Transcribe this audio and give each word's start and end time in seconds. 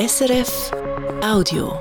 SRF 0.00 0.70
Audio. 1.22 1.74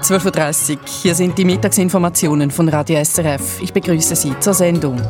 12.30 0.00 0.72
Uhr, 0.72 0.78
hier 0.84 1.14
sind 1.14 1.38
die 1.38 1.44
Mittagsinformationen 1.44 2.50
von 2.50 2.68
Radio 2.68 3.04
SRF. 3.04 3.62
Ich 3.62 3.72
begrüße 3.72 4.16
Sie 4.16 4.36
zur 4.40 4.54
Sendung. 4.54 5.00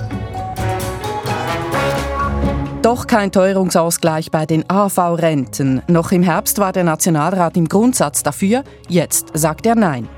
Doch 2.83 3.07
kein 3.07 3.33
Teuerungsausgleich 3.33 4.31
bei 4.31 4.45
den 4.45 4.69
AHV-Renten. 4.69 5.81
Noch 5.89 6.13
im 6.13 6.23
Herbst 6.23 6.59
war 6.59 6.75
der 6.75 6.85
Nationalrat 6.85 7.57
im 7.57 7.69
Grundsatz 7.69 8.23
dafür, 8.23 8.65
jetzt 8.91 9.29
sagt 9.33 9.65
er 9.65 9.77
Nein. 9.77 10.11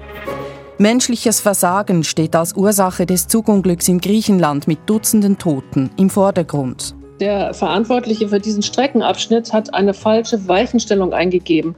Menschliches 0.79 1.39
Versagen 1.39 2.03
steht 2.03 2.35
als 2.35 2.57
Ursache 2.57 3.07
des 3.07 3.29
Zugunglücks 3.29 3.87
in 3.87 4.01
Griechenland 4.01 4.67
mit 4.67 4.81
Dutzenden 4.87 5.39
Toten 5.39 5.91
im 5.99 6.11
Vordergrund. 6.11 6.97
Der 7.21 7.55
Verantwortliche 7.55 8.29
für 8.29 8.41
diesen 8.41 8.63
Streckenabschnitt 8.63 9.53
hat 9.53 9.73
eine 9.73 9.95
falsche 9.95 10.49
Weichenstellung 10.49 11.13
eingegeben, 11.13 11.75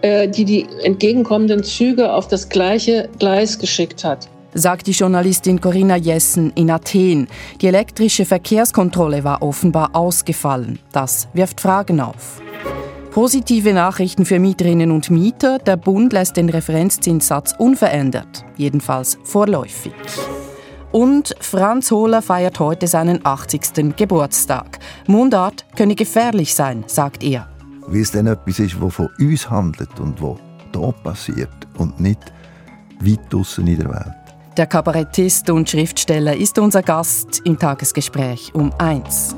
äh, 0.00 0.28
die 0.28 0.44
die 0.44 0.66
entgegenkommenden 0.82 1.62
Züge 1.62 2.12
auf 2.12 2.28
das 2.28 2.48
gleiche 2.48 3.08
Gleis 3.18 3.58
geschickt 3.58 4.04
hat 4.04 4.28
sagt 4.54 4.86
die 4.86 4.92
Journalistin 4.92 5.60
Corinna 5.60 5.96
Jessen 5.96 6.52
in 6.54 6.70
Athen. 6.70 7.28
Die 7.60 7.66
elektrische 7.66 8.24
Verkehrskontrolle 8.24 9.24
war 9.24 9.42
offenbar 9.42 9.94
ausgefallen. 9.94 10.78
Das 10.92 11.28
wirft 11.32 11.60
Fragen 11.60 12.00
auf. 12.00 12.40
Positive 13.12 13.72
Nachrichten 13.74 14.24
für 14.24 14.38
Mieterinnen 14.38 14.90
und 14.90 15.10
Mieter. 15.10 15.58
Der 15.58 15.76
Bund 15.76 16.12
lässt 16.12 16.36
den 16.36 16.48
Referenzzinssatz 16.48 17.54
unverändert, 17.58 18.44
jedenfalls 18.56 19.18
vorläufig. 19.22 19.92
Und 20.92 21.34
Franz 21.40 21.90
Hohler 21.90 22.20
feiert 22.20 22.60
heute 22.60 22.86
seinen 22.86 23.24
80. 23.24 23.96
Geburtstag. 23.96 24.78
Mundart 25.06 25.64
könne 25.74 25.94
gefährlich 25.94 26.54
sein, 26.54 26.84
sagt 26.86 27.24
er. 27.24 27.48
Wie 27.88 28.00
es 28.00 28.12
denn 28.12 28.26
etwas 28.26 28.58
ist, 28.58 28.76
das 28.80 28.94
von 28.94 29.08
uns 29.18 29.50
handelt 29.50 29.98
und 29.98 30.20
was 30.20 30.36
hier 30.74 30.92
passiert 31.02 31.68
und 31.78 31.98
nicht 31.98 32.20
weit 33.00 33.20
draussen 33.30 33.66
in 33.66 33.78
der 33.78 33.88
Welt. 33.88 34.14
Der 34.56 34.66
Kabarettist 34.66 35.48
und 35.48 35.68
Schriftsteller 35.68 36.36
ist 36.36 36.58
unser 36.58 36.82
Gast 36.82 37.40
im 37.44 37.58
Tagesgespräch 37.58 38.54
um 38.54 38.70
eins. 38.78 39.34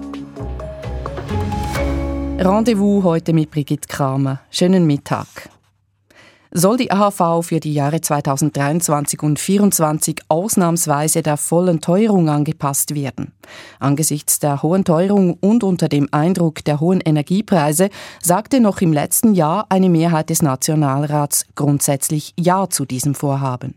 Rendezvous 2.37 3.05
heute 3.05 3.33
mit 3.33 3.53
Brigitte 3.53 3.87
Kramer. 3.87 4.41
Schönen 4.51 4.87
Mittag. 4.87 5.54
Soll 6.57 6.77
die 6.77 6.93
AHV 6.93 7.45
für 7.45 7.59
die 7.59 7.75
Jahre 7.75 8.01
2023 8.01 9.25
und 9.25 9.37
2024 9.37 10.21
ausnahmsweise 10.29 11.21
der 11.21 11.37
vollen 11.37 11.81
Teuerung 11.81 12.29
angepasst 12.29 12.95
werden? 12.95 13.33
Angesichts 13.81 14.39
der 14.39 14.63
hohen 14.63 14.85
Teuerung 14.85 15.37
und 15.41 15.65
unter 15.65 15.89
dem 15.89 16.09
Eindruck 16.13 16.65
der 16.65 16.79
hohen 16.79 17.01
Energiepreise 17.01 17.91
sagte 18.23 18.61
noch 18.61 18.81
im 18.83 18.93
letzten 18.93 19.35
Jahr 19.35 19.67
eine 19.69 19.91
Mehrheit 19.91 20.31
des 20.31 20.43
Nationalrats 20.43 21.45
grundsätzlich 21.57 22.35
Ja 22.39 22.71
zu 22.71 22.85
diesem 22.85 23.17
Vorhaben. 23.17 23.75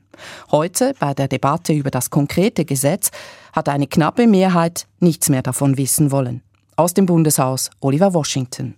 Heute, 0.52 0.94
bei 1.00 1.16
der 1.16 1.28
Debatte 1.28 1.73
über 1.73 1.89
das 1.89 2.12
konkrete 2.12 2.64
Gesetz, 2.64 3.09
hat 3.53 3.69
eine 3.69 3.88
knappe 3.88 4.28
Mehrheit 4.28 4.86
nichts 5.00 5.30
mehr 5.30 5.41
davon 5.41 5.80
wissen 5.80 6.12
wollen. 6.12 6.44
Aus 6.75 6.94
dem 6.94 7.08
Bundeshaus 7.08 7.72
Oliver 7.80 8.14
Washington. 8.14 8.75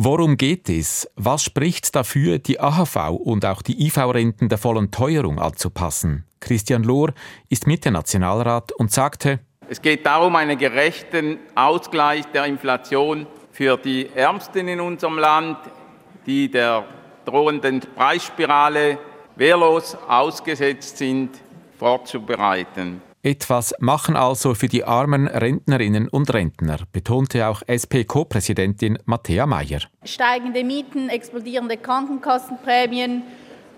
Worum 0.00 0.36
geht 0.36 0.68
es? 0.68 1.10
Was 1.16 1.42
spricht 1.42 1.96
dafür, 1.96 2.38
die 2.38 2.60
AHV 2.60 3.10
und 3.18 3.44
auch 3.44 3.62
die 3.62 3.84
IV-Renten 3.84 4.48
der 4.48 4.56
vollen 4.56 4.92
Teuerung 4.92 5.40
anzupassen? 5.40 6.24
Christian 6.38 6.84
Lohr 6.84 7.12
ist 7.48 7.66
Mitte-Nationalrat 7.66 8.70
und 8.70 8.92
sagte, 8.92 9.40
es 9.68 9.82
geht 9.82 10.06
darum, 10.06 10.36
einen 10.36 10.56
gerechten 10.56 11.40
Ausgleich 11.56 12.26
der 12.26 12.44
Inflation 12.44 13.26
für 13.50 13.76
die 13.76 14.08
Ärmsten 14.14 14.68
in 14.68 14.78
unserem 14.78 15.18
Land, 15.18 15.58
die 16.26 16.48
der 16.48 16.84
drohenden 17.24 17.80
Preisspirale 17.80 19.00
wehrlos 19.34 19.96
ausgesetzt 20.06 20.98
sind, 20.98 21.30
vorzubereiten. 21.76 23.02
Etwas 23.22 23.74
machen 23.80 24.14
also 24.14 24.54
für 24.54 24.68
die 24.68 24.84
armen 24.84 25.26
Rentnerinnen 25.26 26.08
und 26.08 26.32
Rentner, 26.32 26.78
betonte 26.92 27.48
auch 27.48 27.62
SP-Co-Präsidentin 27.66 28.96
Matthäa 29.06 29.44
Mayer. 29.44 29.80
Steigende 30.04 30.62
Mieten, 30.62 31.08
explodierende 31.08 31.76
Krankenkassenprämien, 31.78 33.24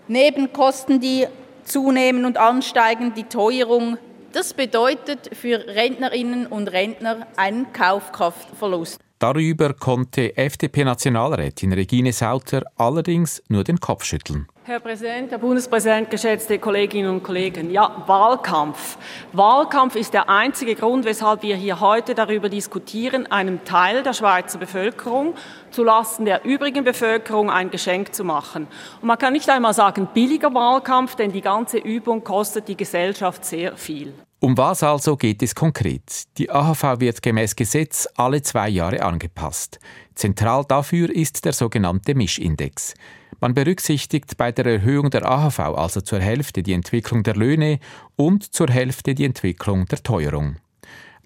Nebenkosten, 0.08 1.00
die 1.00 1.26
zunehmen 1.64 2.26
und 2.26 2.36
ansteigen, 2.36 3.14
die 3.14 3.24
Teuerung. 3.24 3.96
Das 4.32 4.52
bedeutet 4.52 5.30
für 5.34 5.66
Rentnerinnen 5.66 6.46
und 6.46 6.68
Rentner 6.68 7.26
einen 7.36 7.72
Kaufkraftverlust. 7.72 9.00
Darüber 9.18 9.72
konnte 9.72 10.36
FDP-Nationalrätin 10.36 11.72
Regine 11.72 12.12
Sauter 12.12 12.62
allerdings 12.76 13.42
nur 13.48 13.64
den 13.64 13.80
Kopf 13.80 14.04
schütteln. 14.04 14.48
Herr 14.70 14.78
Präsident, 14.78 15.32
Herr 15.32 15.38
Bundespräsident, 15.38 16.10
geschätzte 16.10 16.60
Kolleginnen 16.60 17.10
und 17.10 17.24
Kollegen. 17.24 17.72
Ja, 17.72 18.04
Wahlkampf. 18.06 18.98
Wahlkampf 19.32 19.96
ist 19.96 20.14
der 20.14 20.28
einzige 20.28 20.76
Grund, 20.76 21.04
weshalb 21.04 21.42
wir 21.42 21.56
hier 21.56 21.80
heute 21.80 22.14
darüber 22.14 22.48
diskutieren, 22.48 23.26
einem 23.32 23.64
Teil 23.64 24.04
der 24.04 24.12
Schweizer 24.12 24.58
Bevölkerung 24.58 25.34
zulasten 25.72 26.24
der 26.24 26.44
übrigen 26.44 26.84
Bevölkerung 26.84 27.50
ein 27.50 27.72
Geschenk 27.72 28.14
zu 28.14 28.22
machen. 28.22 28.68
Und 29.00 29.08
man 29.08 29.18
kann 29.18 29.32
nicht 29.32 29.50
einmal 29.50 29.74
sagen 29.74 30.06
billiger 30.14 30.54
Wahlkampf, 30.54 31.16
denn 31.16 31.32
die 31.32 31.40
ganze 31.40 31.78
Übung 31.78 32.22
kostet 32.22 32.68
die 32.68 32.76
Gesellschaft 32.76 33.44
sehr 33.44 33.76
viel. 33.76 34.14
Um 34.38 34.56
was 34.56 34.84
also 34.84 35.16
geht 35.16 35.42
es 35.42 35.56
konkret? 35.56 36.38
Die 36.38 36.48
AHV 36.48 37.00
wird 37.00 37.22
gemäß 37.22 37.56
Gesetz 37.56 38.08
alle 38.14 38.40
zwei 38.42 38.68
Jahre 38.68 39.02
angepasst. 39.02 39.80
Zentral 40.14 40.64
dafür 40.68 41.10
ist 41.10 41.44
der 41.44 41.54
sogenannte 41.54 42.14
Mischindex. 42.14 42.94
Man 43.40 43.54
berücksichtigt 43.54 44.36
bei 44.36 44.52
der 44.52 44.66
Erhöhung 44.66 45.08
der 45.08 45.26
AHV 45.26 45.60
also 45.60 46.02
zur 46.02 46.20
Hälfte 46.20 46.62
die 46.62 46.74
Entwicklung 46.74 47.22
der 47.22 47.36
Löhne 47.36 47.80
und 48.16 48.52
zur 48.52 48.68
Hälfte 48.68 49.14
die 49.14 49.24
Entwicklung 49.24 49.86
der 49.86 50.02
Teuerung. 50.02 50.56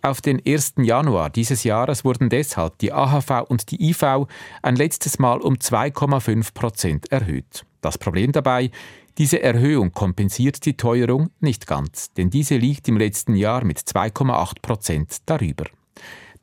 Auf 0.01 0.21
den 0.21 0.41
1. 0.47 0.75
Januar 0.79 1.31
dieses 1.31 1.65
Jahres 1.65 2.05
wurden 2.05 2.29
deshalb 2.29 2.79
die 2.79 2.93
AHV 2.93 3.47
und 3.49 3.71
die 3.71 3.91
IV 3.91 4.27
ein 4.63 4.77
letztes 4.77 5.19
Mal 5.19 5.41
um 5.41 5.55
2,5 5.55 6.55
Prozent 6.55 7.11
erhöht. 7.11 7.65
Das 7.81 7.99
Problem 7.99 8.31
dabei, 8.31 8.71
diese 9.19 9.43
Erhöhung 9.43 9.93
kompensiert 9.93 10.65
die 10.67 10.77
Teuerung 10.77 11.31
nicht 11.41 11.67
ganz, 11.67 12.13
denn 12.13 12.31
diese 12.31 12.57
liegt 12.57 12.87
im 12.87 12.97
letzten 12.97 13.35
Jahr 13.35 13.65
mit 13.65 13.79
2,8 13.79 14.61
Prozent 14.61 15.17
darüber. 15.27 15.65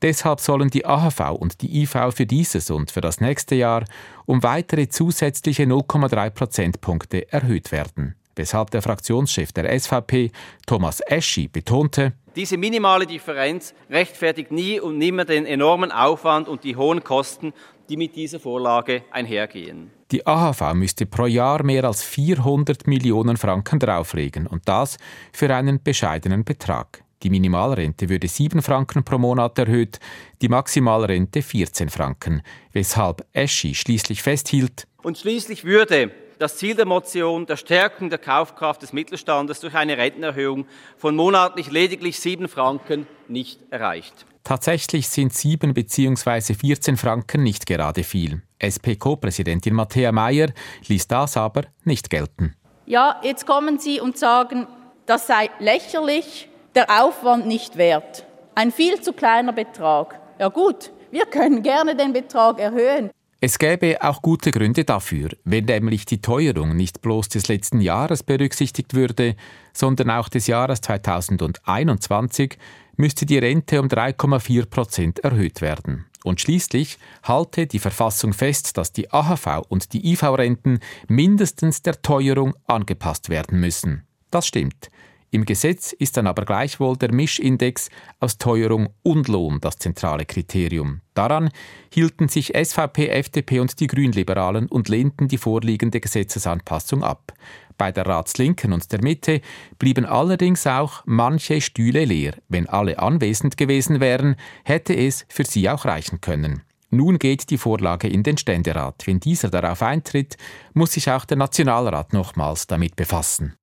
Deshalb 0.01 0.39
sollen 0.39 0.69
die 0.69 0.85
AHV 0.85 1.31
und 1.37 1.61
die 1.61 1.81
IV 1.81 2.13
für 2.13 2.25
dieses 2.25 2.71
und 2.71 2.91
für 2.91 3.01
das 3.01 3.21
nächste 3.21 3.55
Jahr 3.55 3.85
um 4.25 4.41
weitere 4.43 4.89
zusätzliche 4.89 5.63
0,3 5.63 6.29
Prozentpunkte 6.31 7.31
erhöht 7.31 7.71
werden. 7.71 8.15
Weshalb 8.35 8.71
der 8.71 8.81
Fraktionschef 8.81 9.51
der 9.51 9.77
SVP, 9.79 10.31
Thomas 10.65 11.01
Eschi, 11.01 11.47
betonte, 11.47 12.13
diese 12.35 12.57
minimale 12.57 13.05
Differenz 13.05 13.73
rechtfertigt 13.89 14.51
nie 14.51 14.79
und 14.79 14.97
nimmer 14.97 15.25
den 15.25 15.45
enormen 15.45 15.91
Aufwand 15.91 16.47
und 16.47 16.63
die 16.63 16.77
hohen 16.77 17.03
Kosten, 17.03 17.53
die 17.89 17.97
mit 17.97 18.15
dieser 18.15 18.39
Vorlage 18.39 19.03
einhergehen. 19.11 19.91
Die 20.11 20.25
AHV 20.25 20.73
müsste 20.73 21.05
pro 21.05 21.25
Jahr 21.25 21.63
mehr 21.63 21.83
als 21.83 22.03
400 22.03 22.87
Millionen 22.87 23.35
Franken 23.35 23.79
drauflegen 23.79 24.47
und 24.47 24.61
das 24.67 24.97
für 25.33 25.53
einen 25.53 25.83
bescheidenen 25.83 26.45
Betrag. 26.45 27.03
Die 27.23 27.29
Minimalrente 27.29 28.09
würde 28.09 28.27
7 28.27 28.61
Franken 28.61 29.03
pro 29.03 29.17
Monat 29.17 29.57
erhöht, 29.59 29.99
die 30.41 30.49
Maximalrente 30.49 31.41
14 31.41 31.89
Franken, 31.89 32.41
weshalb 32.71 33.25
Eschi 33.33 33.75
schließlich 33.75 34.21
festhielt. 34.23 34.87
Und 35.03 35.17
schließlich 35.17 35.63
würde 35.63 36.11
das 36.39 36.57
Ziel 36.57 36.75
der 36.75 36.87
Motion 36.87 37.45
der 37.45 37.57
Stärkung 37.57 38.09
der 38.09 38.17
Kaufkraft 38.17 38.81
des 38.81 38.93
Mittelstandes 38.93 39.59
durch 39.59 39.75
eine 39.75 39.97
Rentenerhöhung 39.97 40.65
von 40.97 41.15
monatlich 41.15 41.69
lediglich 41.69 42.19
7 42.19 42.47
Franken 42.47 43.05
nicht 43.27 43.59
erreicht. 43.69 44.25
Tatsächlich 44.43 45.07
sind 45.07 45.33
7 45.33 45.75
bzw. 45.75 46.55
14 46.55 46.97
Franken 46.97 47.43
nicht 47.43 47.67
gerade 47.67 48.03
viel. 48.03 48.41
SP-Co-Präsidentin 48.57 49.75
Matthäa 49.75 50.11
Mayer 50.11 50.49
ließ 50.87 51.07
das 51.07 51.37
aber 51.37 51.65
nicht 51.83 52.09
gelten. 52.09 52.55
Ja, 52.87 53.21
jetzt 53.23 53.45
kommen 53.45 53.77
Sie 53.77 54.01
und 54.01 54.17
sagen, 54.17 54.65
das 55.05 55.27
sei 55.27 55.51
lächerlich, 55.59 56.49
der 56.75 57.03
Aufwand 57.03 57.47
nicht 57.47 57.77
wert. 57.77 58.25
Ein 58.55 58.71
viel 58.71 59.01
zu 59.01 59.13
kleiner 59.13 59.53
Betrag. 59.53 60.19
Ja 60.39 60.49
gut, 60.49 60.91
wir 61.11 61.25
können 61.25 61.63
gerne 61.63 61.95
den 61.95 62.13
Betrag 62.13 62.59
erhöhen. 62.59 63.11
Es 63.43 63.57
gäbe 63.57 63.97
auch 64.01 64.21
gute 64.21 64.51
Gründe 64.51 64.83
dafür, 64.83 65.29
wenn 65.45 65.65
nämlich 65.65 66.05
die 66.05 66.21
Teuerung 66.21 66.75
nicht 66.75 67.01
bloß 67.01 67.27
des 67.29 67.47
letzten 67.47 67.81
Jahres 67.81 68.21
berücksichtigt 68.21 68.93
würde, 68.93 69.35
sondern 69.73 70.11
auch 70.11 70.29
des 70.29 70.45
Jahres 70.45 70.81
2021, 70.81 72.57
müsste 72.97 73.25
die 73.25 73.39
Rente 73.39 73.81
um 73.81 73.87
3,4 73.87 74.67
Prozent 74.67 75.19
erhöht 75.19 75.61
werden. 75.61 76.05
Und 76.23 76.39
schließlich 76.39 76.99
halte 77.23 77.65
die 77.65 77.79
Verfassung 77.79 78.33
fest, 78.33 78.77
dass 78.77 78.93
die 78.93 79.11
AHV 79.11 79.63
und 79.69 79.93
die 79.93 80.11
IV-Renten 80.13 80.79
mindestens 81.07 81.81
der 81.81 81.99
Teuerung 82.03 82.53
angepasst 82.67 83.29
werden 83.29 83.59
müssen. 83.59 84.05
Das 84.29 84.45
stimmt. 84.45 84.91
Im 85.33 85.45
Gesetz 85.45 85.93
ist 85.93 86.17
dann 86.17 86.27
aber 86.27 86.43
gleichwohl 86.43 86.97
der 86.97 87.13
Mischindex 87.13 87.89
aus 88.19 88.37
Teuerung 88.37 88.89
und 89.01 89.29
Lohn 89.29 89.59
das 89.61 89.77
zentrale 89.77 90.25
Kriterium. 90.25 90.99
Daran 91.13 91.49
hielten 91.93 92.27
sich 92.27 92.53
SVP, 92.53 93.07
FDP 93.07 93.61
und 93.61 93.79
die 93.79 93.87
Grünliberalen 93.87 94.67
und 94.67 94.89
lehnten 94.89 95.29
die 95.29 95.37
vorliegende 95.37 96.01
Gesetzesanpassung 96.01 97.01
ab. 97.01 97.31
Bei 97.77 97.93
der 97.93 98.05
Ratslinken 98.05 98.73
und 98.73 98.91
der 98.91 99.01
Mitte 99.01 99.39
blieben 99.79 100.05
allerdings 100.05 100.67
auch 100.67 101.01
manche 101.05 101.61
Stühle 101.61 102.03
leer. 102.03 102.33
Wenn 102.49 102.67
alle 102.67 102.99
anwesend 102.99 103.55
gewesen 103.55 104.01
wären, 104.01 104.35
hätte 104.65 104.93
es 104.93 105.25
für 105.29 105.45
sie 105.45 105.69
auch 105.69 105.85
reichen 105.85 106.19
können. 106.19 106.63
Nun 106.89 107.19
geht 107.19 107.49
die 107.51 107.57
Vorlage 107.57 108.09
in 108.09 108.23
den 108.23 108.37
Ständerat. 108.37 109.07
Wenn 109.07 109.21
dieser 109.21 109.49
darauf 109.49 109.81
eintritt, 109.81 110.35
muss 110.73 110.91
sich 110.91 111.09
auch 111.09 111.23
der 111.23 111.37
Nationalrat 111.37 112.11
nochmals 112.11 112.67
damit 112.67 112.97
befassen. 112.97 113.55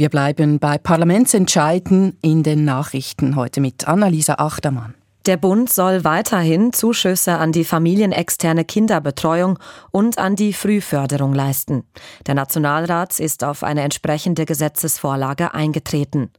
Wir 0.00 0.08
bleiben 0.08 0.58
bei 0.60 0.78
Parlamentsentscheiden 0.78 2.16
in 2.22 2.42
den 2.42 2.64
Nachrichten 2.64 3.36
heute 3.36 3.60
mit 3.60 3.86
Annalisa 3.86 4.36
Achtermann. 4.38 4.94
Der 5.26 5.36
Bund 5.36 5.70
soll 5.70 6.04
weiterhin 6.04 6.72
Zuschüsse 6.72 7.36
an 7.36 7.52
die 7.52 7.64
familienexterne 7.64 8.64
Kinderbetreuung 8.64 9.58
und 9.90 10.16
an 10.16 10.36
die 10.36 10.54
Frühförderung 10.54 11.34
leisten. 11.34 11.84
Der 12.26 12.34
Nationalrat 12.34 13.20
ist 13.20 13.44
auf 13.44 13.62
eine 13.62 13.82
entsprechende 13.82 14.46
Gesetzesvorlage 14.46 15.52
eingetreten. 15.52 16.30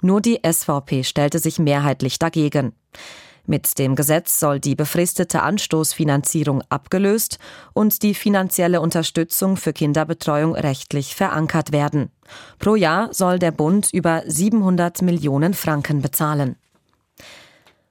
Nur 0.00 0.20
die 0.20 0.38
SVP 0.48 1.02
stellte 1.02 1.40
sich 1.40 1.58
mehrheitlich 1.58 2.20
dagegen. 2.20 2.72
Mit 3.50 3.78
dem 3.78 3.96
Gesetz 3.96 4.38
soll 4.40 4.60
die 4.60 4.74
befristete 4.74 5.40
Anstoßfinanzierung 5.40 6.62
abgelöst 6.68 7.38
und 7.72 8.02
die 8.02 8.12
finanzielle 8.12 8.82
Unterstützung 8.82 9.56
für 9.56 9.72
Kinderbetreuung 9.72 10.54
rechtlich 10.54 11.14
verankert 11.14 11.72
werden. 11.72 12.10
Pro 12.58 12.74
Jahr 12.74 13.08
soll 13.14 13.38
der 13.38 13.50
Bund 13.50 13.88
über 13.90 14.22
700 14.26 15.00
Millionen 15.00 15.54
Franken 15.54 16.02
bezahlen. 16.02 16.56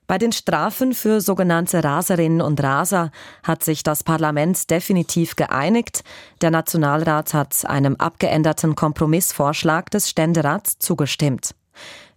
Bei 0.05 0.19
den 0.19 0.31
Strafen 0.31 0.93
für 0.93 1.21
sogenannte 1.21 1.83
Raserinnen 1.83 2.41
und 2.41 2.61
Raser 2.61 3.09
hat 3.41 3.63
sich 3.63 3.81
das 3.81 4.03
Parlament 4.03 4.69
definitiv 4.69 5.35
geeinigt. 5.35 6.03
Der 6.41 6.51
Nationalrat 6.51 7.33
hat 7.33 7.65
einem 7.65 7.95
abgeänderten 7.95 8.75
Kompromissvorschlag 8.75 9.89
des 9.89 10.07
Ständerats 10.07 10.77
zugestimmt. 10.77 11.55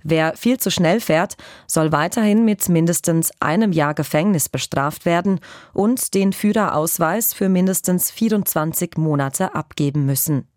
Wer 0.03 0.37
viel 0.37 0.59
zu 0.59 0.71
schnell 0.71 1.01
fährt, 1.01 1.37
soll 1.67 1.93
weiterhin 1.93 2.45
mit 2.45 2.69
mindestens 2.69 3.31
einem 3.41 3.73
Jahr 3.73 3.95
Gefängnis 3.95 4.49
bestraft 4.49 5.05
werden 5.05 5.41
und 5.73 6.15
den 6.15 6.33
Führerausweis 6.33 7.35
für 7.35 7.49
mindestens 7.49 8.11
24 8.11 8.97
Monate 8.97 9.55
abgeben 9.55 10.07
müssen. 10.07 10.49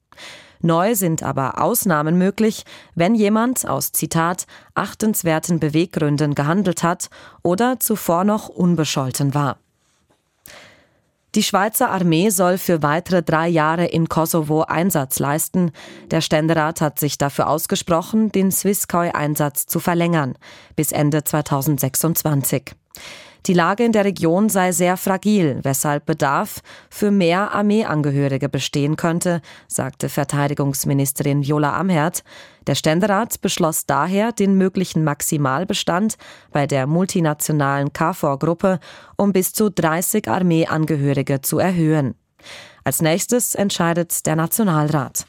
Neu 0.62 0.96
sind 0.96 1.24
aber 1.24 1.62
Ausnahmen 1.62 2.18
möglich, 2.18 2.64
wenn 2.96 3.16
jemand 3.16 3.68
aus 3.68 3.92
Zitat 3.92 4.46
achtenswerten 4.76 5.60
Beweggründen 5.60 6.36
gehandelt 6.36 6.84
hat 6.84 7.10
oder 7.42 7.82
zuvor 7.82 8.24
noch 8.24 8.48
unbescholten 8.48 9.34
war. 9.34 9.58
Die 11.36 11.42
Schweizer 11.42 11.90
Armee 11.90 12.30
soll 12.30 12.60
für 12.60 12.84
weitere 12.84 13.24
drei 13.24 13.48
Jahre 13.48 13.86
in 13.86 14.08
Kosovo 14.08 14.62
Einsatz 14.62 15.18
leisten. 15.18 15.72
Der 16.12 16.22
Ständerat 16.22 16.80
hat 16.80 17.00
sich 17.00 17.18
dafür 17.18 17.48
ausgesprochen, 17.50 18.32
den 18.32 18.52
Swisscoi-Einsatz 18.52 19.66
zu 19.66 19.80
verlängern 19.80 20.36
bis 20.76 20.92
Ende 20.92 21.24
2026. 21.24 22.76
Die 23.46 23.54
Lage 23.54 23.84
in 23.84 23.92
der 23.92 24.06
Region 24.06 24.48
sei 24.48 24.72
sehr 24.72 24.96
fragil, 24.96 25.60
weshalb 25.64 26.06
Bedarf 26.06 26.62
für 26.90 27.12
mehr 27.12 27.54
Armeeangehörige 27.54 28.48
bestehen 28.48 28.96
könnte, 28.96 29.42
sagte 29.68 30.08
Verteidigungsministerin 30.08 31.44
Viola 31.46 31.78
Amherd. 31.78 32.24
Der 32.68 32.76
Ständerat 32.76 33.42
beschloss 33.42 33.86
daher 33.86 34.32
den 34.32 34.58
möglichen 34.58 35.04
Maximalbestand 35.04 36.16
bei 36.54 36.68
der 36.68 36.88
multinationalen 36.88 37.92
KFOR-Gruppe 37.92 38.80
um 39.18 39.34
bis 39.34 39.52
zu 39.52 39.70
30 39.70 40.30
Armeeangehörige 40.30 41.42
zu 41.42 41.60
erhöhen. 41.60 42.16
Als 42.86 43.02
nächstes 43.02 43.56
entscheidet 43.56 44.26
der 44.26 44.38
Nationalrat. 44.38 45.26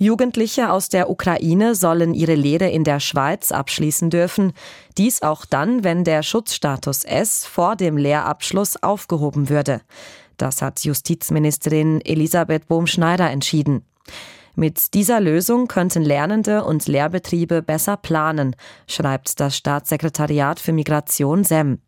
Jugendliche 0.00 0.70
aus 0.70 0.88
der 0.88 1.10
Ukraine 1.10 1.74
sollen 1.74 2.14
ihre 2.14 2.36
Lehre 2.36 2.70
in 2.70 2.84
der 2.84 3.00
Schweiz 3.00 3.50
abschließen 3.50 4.10
dürfen. 4.10 4.52
Dies 4.96 5.22
auch 5.22 5.44
dann, 5.44 5.82
wenn 5.82 6.04
der 6.04 6.22
Schutzstatus 6.22 7.02
S 7.02 7.44
vor 7.44 7.74
dem 7.74 7.96
Lehrabschluss 7.96 8.80
aufgehoben 8.80 9.48
würde. 9.48 9.80
Das 10.36 10.62
hat 10.62 10.84
Justizministerin 10.84 12.00
Elisabeth 12.00 12.68
Bohm-Schneider 12.68 13.28
entschieden. 13.28 13.84
Mit 14.54 14.94
dieser 14.94 15.18
Lösung 15.18 15.66
könnten 15.66 16.02
Lernende 16.02 16.64
und 16.64 16.86
Lehrbetriebe 16.86 17.60
besser 17.60 17.96
planen, 17.96 18.54
schreibt 18.86 19.40
das 19.40 19.56
Staatssekretariat 19.56 20.60
für 20.60 20.72
Migration 20.72 21.42
SEM. 21.42 21.80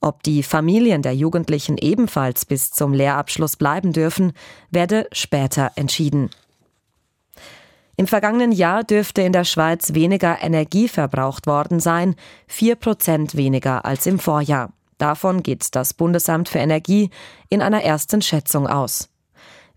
Ob 0.00 0.22
die 0.22 0.42
Familien 0.42 1.02
der 1.02 1.14
Jugendlichen 1.14 1.76
ebenfalls 1.76 2.46
bis 2.46 2.70
zum 2.70 2.94
Lehrabschluss 2.94 3.56
bleiben 3.56 3.92
dürfen, 3.92 4.32
werde 4.70 5.06
später 5.12 5.72
entschieden. 5.74 6.30
Im 7.98 8.06
vergangenen 8.06 8.52
Jahr 8.52 8.84
dürfte 8.84 9.22
in 9.22 9.32
der 9.32 9.44
Schweiz 9.44 9.94
weniger 9.94 10.42
Energie 10.42 10.86
verbraucht 10.86 11.46
worden 11.46 11.80
sein, 11.80 12.14
vier 12.46 12.76
Prozent 12.76 13.36
weniger 13.36 13.86
als 13.86 14.06
im 14.06 14.18
Vorjahr. 14.18 14.70
Davon 14.98 15.42
geht 15.42 15.74
das 15.74 15.94
Bundesamt 15.94 16.48
für 16.48 16.58
Energie 16.58 17.10
in 17.48 17.62
einer 17.62 17.82
ersten 17.82 18.20
Schätzung 18.20 18.66
aus. 18.66 19.08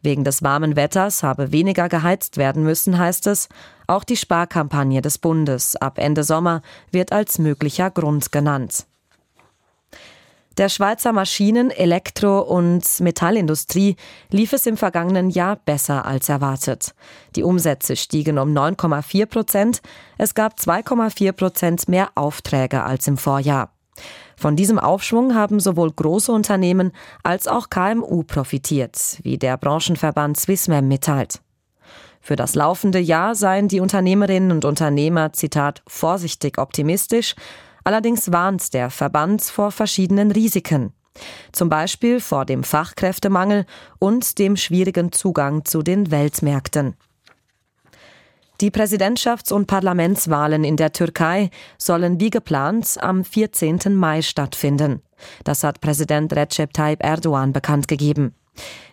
Wegen 0.01 0.23
des 0.23 0.43
warmen 0.43 0.75
Wetters 0.75 1.23
habe 1.23 1.51
weniger 1.51 1.89
geheizt 1.89 2.37
werden 2.37 2.63
müssen, 2.63 2.97
heißt 2.97 3.27
es. 3.27 3.49
Auch 3.87 4.03
die 4.03 4.15
Sparkampagne 4.15 5.01
des 5.01 5.17
Bundes 5.17 5.75
ab 5.75 5.97
Ende 5.97 6.23
Sommer 6.23 6.61
wird 6.91 7.11
als 7.11 7.37
möglicher 7.37 7.89
Grund 7.89 8.31
genannt. 8.31 8.85
Der 10.59 10.67
Schweizer 10.67 11.13
Maschinen-, 11.13 11.71
Elektro- 11.71 12.41
und 12.41 12.99
Metallindustrie 12.99 13.95
lief 14.29 14.51
es 14.51 14.65
im 14.65 14.75
vergangenen 14.75 15.29
Jahr 15.29 15.55
besser 15.55 16.05
als 16.05 16.27
erwartet. 16.27 16.93
Die 17.37 17.43
Umsätze 17.43 17.95
stiegen 17.95 18.37
um 18.37 18.49
9,4 18.49 19.25
Prozent. 19.25 19.81
Es 20.17 20.35
gab 20.35 20.59
2,4 20.59 21.31
Prozent 21.31 21.87
mehr 21.87 22.09
Aufträge 22.15 22.83
als 22.83 23.07
im 23.07 23.15
Vorjahr. 23.15 23.71
Von 24.35 24.57
diesem 24.57 24.79
Aufschwung 24.79 25.33
haben 25.33 25.61
sowohl 25.61 25.93
große 25.93 26.33
Unternehmen 26.33 26.91
als 27.23 27.47
auch 27.47 27.69
KMU 27.69 28.23
profitiert, 28.23 29.17
wie 29.23 29.37
der 29.37 29.55
Branchenverband 29.55 30.37
Swissmem 30.37 30.89
mitteilt. 30.89 31.39
Für 32.19 32.35
das 32.35 32.53
laufende 32.55 32.99
Jahr 32.99 33.33
seien 33.33 33.69
die 33.69 33.79
Unternehmerinnen 33.79 34.51
und 34.51 34.65
Unternehmer, 34.65 35.31
Zitat, 35.31 35.81
vorsichtig 35.87 36.57
optimistisch, 36.57 37.35
Allerdings 37.89 38.31
warnt 38.31 38.75
der 38.75 38.91
Verband 38.91 39.41
vor 39.41 39.71
verschiedenen 39.71 40.29
Risiken. 40.29 40.93
Zum 41.51 41.69
Beispiel 41.69 42.19
vor 42.19 42.45
dem 42.45 42.63
Fachkräftemangel 42.63 43.65
und 43.97 44.37
dem 44.37 44.57
schwierigen 44.57 45.11
Zugang 45.11 45.65
zu 45.65 45.81
den 45.81 46.11
Weltmärkten. 46.11 46.93
Die 48.61 48.69
Präsidentschafts- 48.69 49.51
und 49.51 49.65
Parlamentswahlen 49.65 50.63
in 50.63 50.77
der 50.77 50.91
Türkei 50.91 51.49
sollen 51.79 52.19
wie 52.19 52.29
geplant 52.29 52.95
am 53.01 53.23
14. 53.23 53.95
Mai 53.95 54.21
stattfinden. 54.21 55.01
Das 55.43 55.63
hat 55.63 55.81
Präsident 55.81 56.31
Recep 56.33 56.71
Tayyip 56.71 57.03
Erdogan 57.03 57.53
bekannt 57.53 57.87
gegeben. 57.87 58.35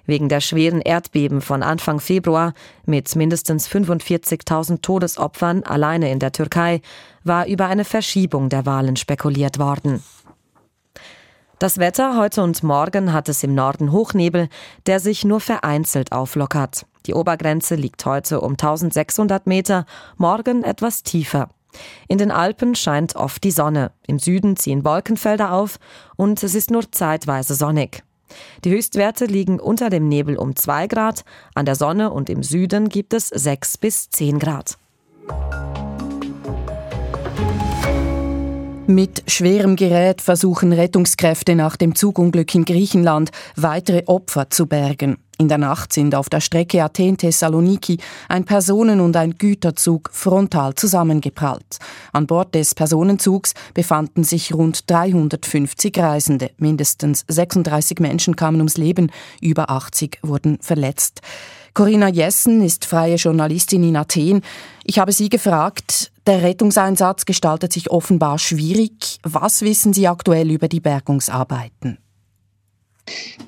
Wegen 0.07 0.29
der 0.29 0.41
schweren 0.41 0.81
Erdbeben 0.81 1.41
von 1.41 1.63
Anfang 1.63 2.01
Februar 2.01 2.55
mit 2.85 3.15
mindestens 3.17 3.69
45.000 3.69 4.81
Todesopfern 4.83 5.65
alleine 5.65 6.11
in 6.11 6.21
der 6.21 6.33
Türkei 6.33 6.81
war 7.25 7.47
über 7.47 7.67
eine 7.67 7.85
Verschiebung 7.85 8.49
der 8.49 8.67
Wahlen 8.67 8.97
spekuliert 8.97 9.59
worden. 9.59 10.03
Das 11.59 11.79
Wetter 11.79 12.19
heute 12.19 12.43
und 12.43 12.63
morgen 12.63 13.15
hat 13.15 13.31
es 13.31 13.43
im 13.43 13.55
Norden 13.55 13.91
Hochnebel, 13.91 14.49
der 14.85 15.01
sich 15.01 15.25
nur 15.25 15.41
vereinzelt 15.41 16.13
auflockert. 16.13 16.85
Die 17.07 17.15
Obergrenze 17.15 17.77
liegt 17.77 18.05
heute 18.05 18.43
um 18.43 18.53
1600 18.53 19.47
Meter, 19.47 19.87
morgen 20.19 20.65
etwas 20.65 21.03
tiefer. 21.03 21.49
In 22.09 22.19
den 22.19 22.31
Alpen 22.31 22.75
scheint 22.75 23.17
oft 23.17 23.43
die 23.43 23.51
Sonne, 23.51 23.93
im 24.07 24.19
Süden 24.19 24.57
ziehen 24.57 24.85
Wolkenfelder 24.85 25.53
auf 25.53 25.79
und 26.17 26.43
es 26.43 26.55
ist 26.55 26.71
nur 26.71 26.91
zeitweise 26.93 27.55
sonnig. 27.55 28.03
Die 28.65 28.71
Höchstwerte 28.71 29.27
liegen 29.27 29.61
unter 29.61 29.91
dem 29.91 30.09
Nebel 30.09 30.37
um 30.37 30.57
2 30.57 30.87
Grad, 30.87 31.25
an 31.55 31.67
der 31.67 31.75
Sonne 31.75 32.11
und 32.11 32.31
im 32.31 32.43
Süden 32.43 32.89
gibt 32.89 33.15
es 33.15 33.29
6 33.29 33.79
bis 33.79 34.11
10 34.11 34.39
Grad. 34.39 34.79
Mit 38.89 39.25
schwerem 39.27 39.75
Gerät 39.75 40.21
versuchen 40.21 40.73
Rettungskräfte 40.73 41.57
nach 41.57 41.77
dem 41.77 41.97
Zugunglück 41.97 42.55
in 42.55 42.65
Griechenland 42.65 43.33
weitere 43.57 44.05
Opfer 44.07 44.49
zu 44.49 44.67
bergen. 44.67 45.19
In 45.39 45.49
der 45.49 45.59
Nacht 45.59 45.93
sind 45.93 46.15
auf 46.15 46.31
der 46.31 46.41
Strecke 46.41 46.83
Athen-Thessaloniki 46.83 47.99
ein 48.29 48.45
Personen- 48.45 49.01
und 49.01 49.17
ein 49.17 49.37
Güterzug 49.37 50.09
frontal 50.11 50.75
zusammengeprallt. 50.75 51.79
An 52.15 52.27
Bord 52.27 52.55
des 52.55 52.75
Personenzugs 52.75 53.53
befanden 53.75 54.25
sich 54.25 54.55
rund 54.55 54.91
350 54.91 55.99
Reisende. 55.99 56.53
Mindestens 56.57 57.25
36 57.29 57.99
Menschen 58.01 58.35
kamen 58.35 58.59
ums 58.59 58.79
Leben, 58.79 59.11
über 59.43 59.69
80 59.69 60.21
wurden 60.23 60.59
verletzt. 60.63 61.21
Corinna 61.75 62.09
Jessen 62.09 62.63
ist 62.63 62.87
freie 62.87 63.17
Journalistin 63.17 63.85
in 63.85 63.99
Athen. 63.99 64.41
Ich 64.85 64.99
habe 64.99 65.13
sie 65.13 65.29
gefragt, 65.29 66.11
der 66.27 66.43
Rettungseinsatz 66.43 67.27
gestaltet 67.27 67.75
sich 67.75 67.91
offenbar 67.91 68.39
schwierig. 68.39 69.19
Was 69.23 69.61
wissen 69.61 69.93
Sie 69.93 70.09
aktuell 70.09 70.51
über 70.51 70.69
die 70.69 70.81
Bergungsarbeiten? 70.81 71.99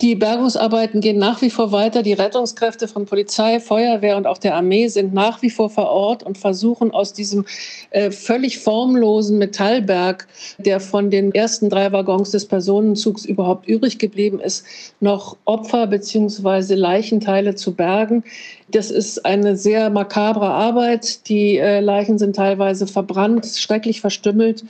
Die 0.00 0.14
Bergungsarbeiten 0.14 1.00
gehen 1.00 1.18
nach 1.18 1.42
wie 1.42 1.50
vor 1.50 1.72
weiter. 1.72 2.04
Die 2.04 2.12
Rettungskräfte 2.12 2.86
von 2.86 3.06
Polizei, 3.06 3.58
Feuerwehr 3.58 4.16
und 4.16 4.26
auch 4.26 4.38
der 4.38 4.54
Armee 4.54 4.86
sind 4.86 5.12
nach 5.12 5.42
wie 5.42 5.50
vor 5.50 5.70
vor 5.70 5.90
Ort 5.90 6.22
und 6.22 6.38
versuchen 6.38 6.92
aus 6.92 7.12
diesem 7.12 7.44
äh, 7.90 8.12
völlig 8.12 8.58
formlosen 8.58 9.38
Metallberg, 9.38 10.28
der 10.58 10.78
von 10.78 11.10
den 11.10 11.32
ersten 11.32 11.68
drei 11.68 11.90
Waggons 11.90 12.30
des 12.30 12.46
Personenzugs 12.46 13.24
überhaupt 13.24 13.66
übrig 13.66 13.98
geblieben 13.98 14.38
ist, 14.38 14.64
noch 15.00 15.36
Opfer 15.44 15.88
bzw. 15.88 16.74
Leichenteile 16.74 17.56
zu 17.56 17.74
bergen. 17.74 18.22
Das 18.70 18.92
ist 18.92 19.24
eine 19.24 19.56
sehr 19.56 19.90
makabre 19.90 20.48
Arbeit. 20.48 21.28
Die 21.28 21.56
äh, 21.56 21.80
Leichen 21.80 22.18
sind 22.18 22.36
teilweise 22.36 22.86
verbrannt, 22.86 23.46
schrecklich 23.46 24.00
verstümmelt. 24.00 24.64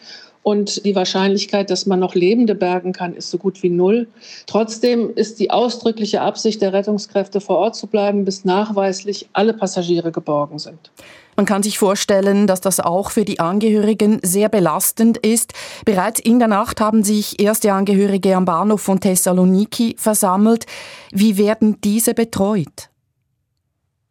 Und 0.48 0.86
die 0.86 0.96
Wahrscheinlichkeit, 0.96 1.68
dass 1.68 1.84
man 1.84 2.00
noch 2.00 2.14
Lebende 2.14 2.54
bergen 2.54 2.94
kann, 2.94 3.12
ist 3.12 3.28
so 3.28 3.36
gut 3.36 3.62
wie 3.62 3.68
null. 3.68 4.08
Trotzdem 4.46 5.14
ist 5.14 5.40
die 5.40 5.50
ausdrückliche 5.50 6.22
Absicht 6.22 6.62
der 6.62 6.72
Rettungskräfte 6.72 7.42
vor 7.42 7.58
Ort 7.58 7.76
zu 7.76 7.86
bleiben, 7.86 8.24
bis 8.24 8.46
nachweislich 8.46 9.28
alle 9.34 9.52
Passagiere 9.52 10.10
geborgen 10.10 10.58
sind. 10.58 10.90
Man 11.36 11.44
kann 11.44 11.62
sich 11.62 11.78
vorstellen, 11.78 12.46
dass 12.46 12.62
das 12.62 12.80
auch 12.80 13.10
für 13.10 13.26
die 13.26 13.40
Angehörigen 13.40 14.20
sehr 14.22 14.48
belastend 14.48 15.18
ist. 15.18 15.52
Bereits 15.84 16.18
in 16.18 16.38
der 16.38 16.48
Nacht 16.48 16.80
haben 16.80 17.04
sich 17.04 17.38
erste 17.42 17.74
Angehörige 17.74 18.34
am 18.34 18.46
Bahnhof 18.46 18.80
von 18.80 19.00
Thessaloniki 19.00 19.96
versammelt. 19.98 20.64
Wie 21.12 21.36
werden 21.36 21.78
diese 21.84 22.14
betreut? 22.14 22.88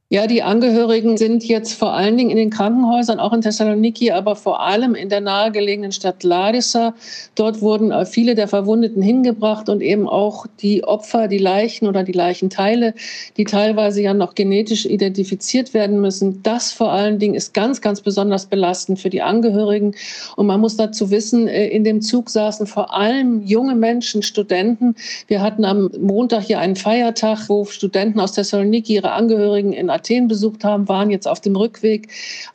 Ja, 0.10 0.26
die 0.26 0.42
Angehörigen 0.42 1.18
sind 1.18 1.44
jetzt 1.44 1.74
vor 1.74 1.92
allen 1.92 2.16
Dingen 2.16 2.30
in 2.30 2.38
den 2.38 2.50
Krankenhäusern, 2.50 3.20
auch 3.20 3.34
in 3.34 3.42
Thessaloniki, 3.42 4.12
aber 4.12 4.38
vor 4.38 4.62
allem 4.62 4.96
in 4.96 5.10
der 5.10 5.20
nahegelegenen 5.20 5.92
Stadt 5.92 6.24
Larissa. 6.24 6.94
Dort 7.36 7.60
wurden 7.60 7.92
äh, 7.92 8.06
viele 8.06 8.34
der 8.34 8.48
Verwundeten 8.48 9.02
hingebracht 9.02 9.68
und 9.68 9.82
eben 9.82 10.08
auch 10.08 10.46
die 10.62 10.86
Opfer, 10.86 11.28
die 11.28 11.40
Leichen 11.40 11.90
oder 11.90 12.06
die 12.06 12.14
Leichenteile, 12.14 12.94
die 13.36 13.44
teilweise 13.44 14.02
ja 14.02 14.14
noch 14.14 14.34
genetisch 14.34 14.86
identifiziert 14.86 15.74
werden 15.74 16.00
müssen. 16.00 16.42
Das 16.42 16.72
vor 16.72 16.90
allen 16.90 17.20
Dingen 17.20 17.36
ist 17.36 17.54
ganz, 17.54 17.82
ganz 17.82 18.00
besonders 18.00 18.46
belastend 18.46 19.00
für 19.00 19.10
die 19.10 19.22
Angehörigen. 19.22 19.94
Und 20.38 20.48
man 20.48 20.62
muss 20.62 20.78
dazu 20.78 21.12
wissen, 21.12 21.50
äh, 21.50 21.68
in 21.68 21.84
dem 21.84 22.02
Zug 22.02 22.30
saßen 22.30 22.66
vor 22.66 22.94
allem 22.94 23.46
junge 23.46 23.76
Menschen, 23.76 24.24
Studenten. 24.24 24.96
Wir 25.28 25.42
hatten 25.42 25.66
am 25.66 25.92
Montag 26.00 26.44
hier 26.44 26.60
einen 26.60 26.78
Feiertag, 26.78 27.50
wo 27.50 27.66
Studenten 27.66 28.22
aus 28.22 28.32
Thessaloniki 28.32 28.94
ihre 28.94 29.12
Angehörigen 29.12 29.74
in 29.74 29.97
Athen 29.98 30.28
besucht 30.28 30.64
haben, 30.64 30.88
waren 30.88 31.10
jetzt 31.10 31.28
auf 31.28 31.42
dem 31.42 31.56
Rückweg. 31.56 32.10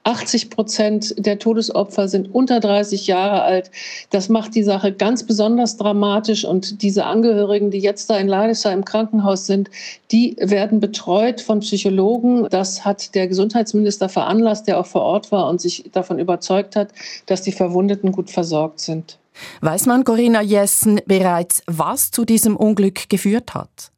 80 0.05 0.51
Prozent 0.51 1.15
der 1.19 1.39
Todesopfer 1.39 2.09
sind 2.09 2.35
unter 2.35 2.61
30 2.61 3.07
Jahre 3.07 3.43
alt. 3.43 3.71
Das 4.11 4.29
macht 4.29 4.55
die 4.55 4.63
Sache 4.63 4.93
ganz 4.93 5.25
besonders 5.25 5.77
dramatisch. 5.77 6.45
Und 6.45 6.83
diese 6.83 7.05
Angehörigen, 7.05 7.71
die 7.71 7.79
jetzt 7.79 8.09
da 8.11 8.17
in 8.17 8.29
Larissa 8.29 8.73
im 8.73 8.85
Krankenhaus 8.85 9.47
sind, 9.47 9.71
die 10.11 10.37
werden 10.39 10.81
betreut 10.81 11.41
von 11.41 11.61
Psychologen. 11.61 12.47
Das 12.51 12.85
hat 12.85 13.15
der 13.15 13.29
Gesundheitsminister 13.29 14.09
veranlasst, 14.09 14.69
der 14.69 14.79
auch 14.79 14.87
vor 14.87 15.03
Ort 15.03 15.33
war 15.33 15.49
und 15.49 15.61
sich 15.61 15.85
davon 15.93 16.19
überzeugt 16.19 16.77
hat, 16.77 16.89
dass 17.27 17.43
die 17.43 17.53
Verwundeten 17.53 18.13
gut 18.13 18.31
versorgt 18.31 18.81
sind. 18.81 19.19
Weiß 19.61 19.87
man, 19.87 20.05
Corinna 20.05 20.43
Jessen, 20.43 21.01
bereits, 21.07 21.63
was 21.67 22.11
zu 22.11 22.25
diesem 22.25 22.57
Unglück 22.57 23.09
geführt 23.09 23.55
hat? 23.55 23.91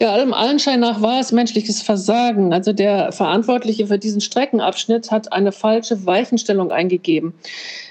Ja, 0.00 0.12
allem 0.12 0.34
Anschein 0.34 0.80
nach 0.80 1.00
war 1.02 1.20
es 1.20 1.30
menschliches 1.30 1.80
Versagen. 1.80 2.52
Also 2.52 2.72
der 2.72 3.12
Verantwortliche 3.12 3.86
für 3.86 3.98
diesen 3.98 4.20
Streckenabschnitt 4.20 5.12
hat 5.12 5.32
eine 5.32 5.52
falsche 5.52 6.04
Weichenstellung 6.04 6.72
eingegeben, 6.72 7.32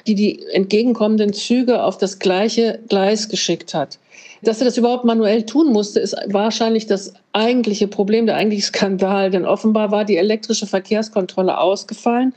die 0.06 0.16
die 0.16 0.46
entgegenkommenden 0.52 1.32
Züge 1.32 1.82
auf 1.82 1.98
das 1.98 2.20
gleiche 2.20 2.80
Gleis 2.90 3.30
geschickt 3.30 3.74
hat. 3.74 4.00
Dass 4.42 4.60
er 4.60 4.66
das 4.66 4.78
überhaupt 4.78 5.06
manuell 5.06 5.46
tun 5.46 5.72
musste, 5.72 6.02
ist 6.02 6.18
wahrscheinlich 6.28 6.88
das 6.88 7.14
eigentliche 7.32 7.88
Problem, 7.88 8.26
der 8.26 8.36
eigentliche 8.36 8.68
Skandal. 8.68 9.32
Denn 9.32 9.46
offenbar 9.46 9.92
war 9.92 10.04
die 10.04 10.18
elektrische 10.18 10.68
Verkehrskontrolle 10.68 11.58
ausgefallen 11.58 12.34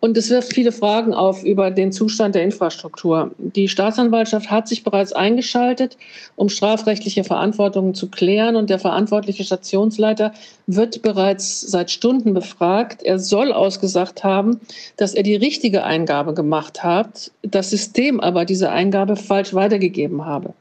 und 0.00 0.16
es 0.16 0.30
wirft 0.30 0.54
viele 0.54 0.72
Fragen 0.72 1.12
auf 1.12 1.44
über 1.44 1.70
den 1.70 1.92
Zustand 1.92 2.34
der 2.34 2.42
Infrastruktur. 2.42 3.32
Die 3.38 3.68
Staatsanwaltschaft 3.68 4.50
hat 4.50 4.66
sich 4.66 4.82
bereits 4.82 5.12
eingeschaltet, 5.12 5.98
um 6.36 6.48
strafrechtliche 6.48 7.22
Verantwortungen 7.22 7.94
zu 7.94 8.08
klären. 8.08 8.56
Und 8.56 8.70
der 8.70 8.78
verantwortliche 8.78 9.44
Stationsleiter 9.44 10.32
wird 10.66 11.02
bereits 11.02 11.60
seit 11.60 11.90
Stunden 11.90 12.32
befragt. 12.32 13.02
Er 13.02 13.18
soll 13.18 13.52
ausgesagt 13.52 14.24
haben, 14.24 14.60
dass 14.96 15.12
er 15.12 15.22
die 15.22 15.36
richtige 15.36 15.84
Eingabe 15.84 16.32
gemacht 16.32 16.82
hat, 16.82 17.30
das 17.42 17.68
System 17.68 18.20
aber 18.20 18.46
diese 18.46 18.70
Eingabe 18.70 19.16
falsch 19.16 19.52
weitergegeben 19.52 20.24
habe. 20.24 20.54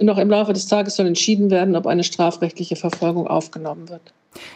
noch 0.00 0.18
im 0.18 0.30
Laufe 0.30 0.52
des 0.52 0.66
Tages 0.66 0.96
soll 0.96 1.06
entschieden 1.06 1.50
werden, 1.50 1.76
ob 1.76 1.86
eine 1.86 2.02
strafrechtliche 2.02 2.74
Verfolgung 2.74 3.28
aufgenommen 3.28 3.88
wird. 3.88 4.02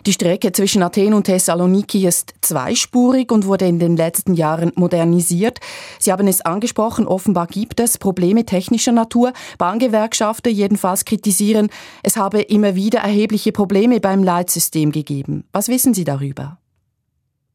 Die 0.06 0.12
Strecke 0.12 0.52
zwischen 0.52 0.82
Athen 0.82 1.14
und 1.14 1.24
Thessaloniki 1.24 2.06
ist 2.06 2.34
zweispurig 2.40 3.32
und 3.32 3.46
wurde 3.46 3.66
in 3.66 3.78
den 3.78 3.96
letzten 3.96 4.34
Jahren 4.34 4.72
modernisiert. 4.76 5.60
Sie 5.98 6.12
haben 6.12 6.28
es 6.28 6.40
angesprochen, 6.40 7.06
offenbar 7.06 7.46
gibt 7.46 7.80
es 7.80 7.98
Probleme 7.98 8.44
technischer 8.44 8.92
Natur. 8.92 9.32
Bahngewerkschaften 9.58 10.52
jedenfalls 10.52 11.04
kritisieren, 11.04 11.68
es 12.02 12.16
habe 12.16 12.40
immer 12.40 12.74
wieder 12.74 13.00
erhebliche 13.00 13.52
Probleme 13.52 14.00
beim 14.00 14.22
Leitsystem 14.22 14.92
gegeben. 14.92 15.44
Was 15.52 15.68
wissen 15.68 15.94
Sie 15.94 16.04
darüber? 16.04 16.58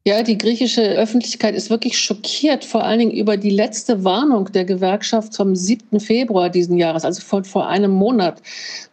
Ja, 0.06 0.22
die 0.22 0.38
griechische 0.38 0.80
Öffentlichkeit 0.80 1.54
ist 1.54 1.68
wirklich 1.68 1.98
schockiert, 1.98 2.64
vor 2.64 2.84
allen 2.84 3.00
Dingen 3.00 3.10
über 3.10 3.36
die 3.36 3.50
letzte 3.50 4.02
Warnung 4.02 4.50
der 4.50 4.64
Gewerkschaft 4.64 5.36
vom 5.36 5.54
7. 5.54 6.00
Februar 6.00 6.48
diesen 6.48 6.78
Jahres, 6.78 7.04
also 7.04 7.20
vor, 7.20 7.44
vor 7.44 7.68
einem 7.68 7.90
Monat, 7.90 8.40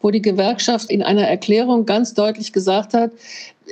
wo 0.01 0.11
die 0.11 0.21
Gewerkschaft 0.21 0.89
in 0.89 1.01
einer 1.01 1.25
Erklärung 1.25 1.85
ganz 1.85 2.13
deutlich 2.13 2.51
gesagt 2.51 2.93
hat, 2.93 3.11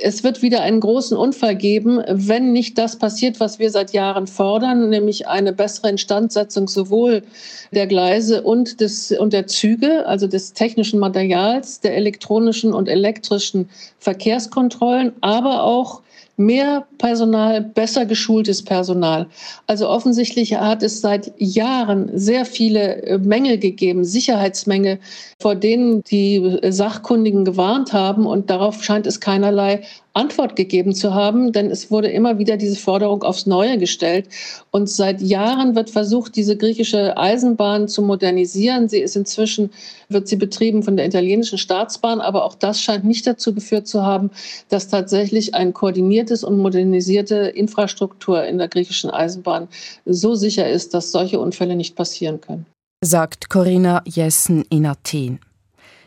es 0.02 0.24
wird 0.24 0.40
wieder 0.40 0.62
einen 0.62 0.80
großen 0.80 1.14
Unfall 1.14 1.56
geben, 1.56 2.02
wenn 2.08 2.52
nicht 2.52 2.78
das 2.78 2.96
passiert, 2.96 3.38
was 3.38 3.58
wir 3.58 3.70
seit 3.70 3.92
Jahren 3.92 4.26
fordern, 4.26 4.88
nämlich 4.88 5.28
eine 5.28 5.52
bessere 5.52 5.90
Instandsetzung 5.90 6.68
sowohl 6.68 7.22
der 7.70 7.86
Gleise 7.86 8.42
und, 8.42 8.80
des, 8.80 9.12
und 9.12 9.34
der 9.34 9.46
Züge, 9.46 10.06
also 10.06 10.26
des 10.26 10.54
technischen 10.54 10.98
Materials, 10.98 11.80
der 11.80 11.96
elektronischen 11.96 12.72
und 12.72 12.88
elektrischen 12.88 13.68
Verkehrskontrollen, 13.98 15.12
aber 15.20 15.64
auch 15.64 16.00
mehr 16.36 16.86
Personal, 16.98 17.62
besser 17.62 18.06
geschultes 18.06 18.62
Personal. 18.62 19.26
Also 19.66 19.88
offensichtlich 19.88 20.54
hat 20.54 20.82
es 20.82 21.00
seit 21.00 21.32
Jahren 21.38 22.10
sehr 22.14 22.44
viele 22.44 23.02
äh, 23.02 23.18
Mängel 23.18 23.58
gegeben, 23.58 24.04
Sicherheitsmängel, 24.04 24.98
vor 25.40 25.54
denen 25.54 26.02
die 26.02 26.58
Sachkundigen 26.68 27.44
gewarnt 27.44 27.92
haben 27.92 28.26
und 28.26 28.50
darauf 28.50 28.82
scheint 28.82 29.06
es 29.06 29.20
keinerlei 29.20 29.82
Antwort 30.16 30.56
gegeben 30.56 30.94
zu 30.94 31.14
haben, 31.14 31.52
denn 31.52 31.70
es 31.70 31.90
wurde 31.90 32.08
immer 32.08 32.38
wieder 32.38 32.56
diese 32.56 32.76
Forderung 32.76 33.22
aufs 33.22 33.46
Neue 33.46 33.78
gestellt. 33.78 34.28
Und 34.70 34.88
seit 34.88 35.20
Jahren 35.20 35.76
wird 35.76 35.90
versucht, 35.90 36.36
diese 36.36 36.56
griechische 36.56 37.16
Eisenbahn 37.16 37.86
zu 37.86 38.02
modernisieren. 38.02 38.88
Sie 38.88 39.00
ist 39.00 39.14
inzwischen, 39.14 39.70
wird 40.08 40.26
sie 40.26 40.36
betrieben 40.36 40.82
von 40.82 40.96
der 40.96 41.06
italienischen 41.06 41.58
Staatsbahn, 41.58 42.20
aber 42.20 42.44
auch 42.44 42.54
das 42.54 42.80
scheint 42.80 43.04
nicht 43.04 43.26
dazu 43.26 43.54
geführt 43.54 43.86
zu 43.86 44.02
haben, 44.02 44.30
dass 44.70 44.88
tatsächlich 44.88 45.54
ein 45.54 45.74
koordiniertes 45.74 46.44
und 46.44 46.58
modernisierte 46.58 47.36
Infrastruktur 47.36 48.44
in 48.44 48.58
der 48.58 48.68
griechischen 48.68 49.10
Eisenbahn 49.10 49.68
so 50.06 50.34
sicher 50.34 50.68
ist, 50.68 50.94
dass 50.94 51.12
solche 51.12 51.38
Unfälle 51.38 51.76
nicht 51.76 51.94
passieren 51.94 52.40
können. 52.40 52.66
Sagt 53.04 53.50
Corinna 53.50 54.02
Jessen 54.06 54.64
in 54.70 54.86
Athen. 54.86 55.40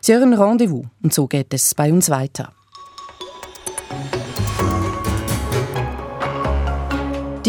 Sie 0.01 0.13
hören 0.13 0.33
Rendezvous 0.33 0.85
und 1.03 1.13
so 1.13 1.27
geht 1.27 1.53
es 1.53 1.75
bei 1.75 1.91
uns 1.91 2.09
weiter. 2.09 2.53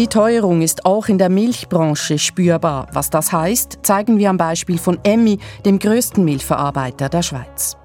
Die 0.01 0.07
Teuerung 0.07 0.63
ist 0.63 0.83
auch 0.87 1.09
in 1.09 1.19
der 1.19 1.29
Milchbranche 1.29 2.17
spürbar. 2.17 2.87
Was 2.91 3.11
das 3.11 3.31
heißt, 3.31 3.81
zeigen 3.83 4.17
wir 4.17 4.31
am 4.31 4.37
Beispiel 4.37 4.79
von 4.79 4.97
Emmi, 5.03 5.37
dem 5.63 5.77
größten 5.77 6.25
Milchverarbeiter 6.25 7.07
der 7.07 7.21
Schweiz. 7.21 7.77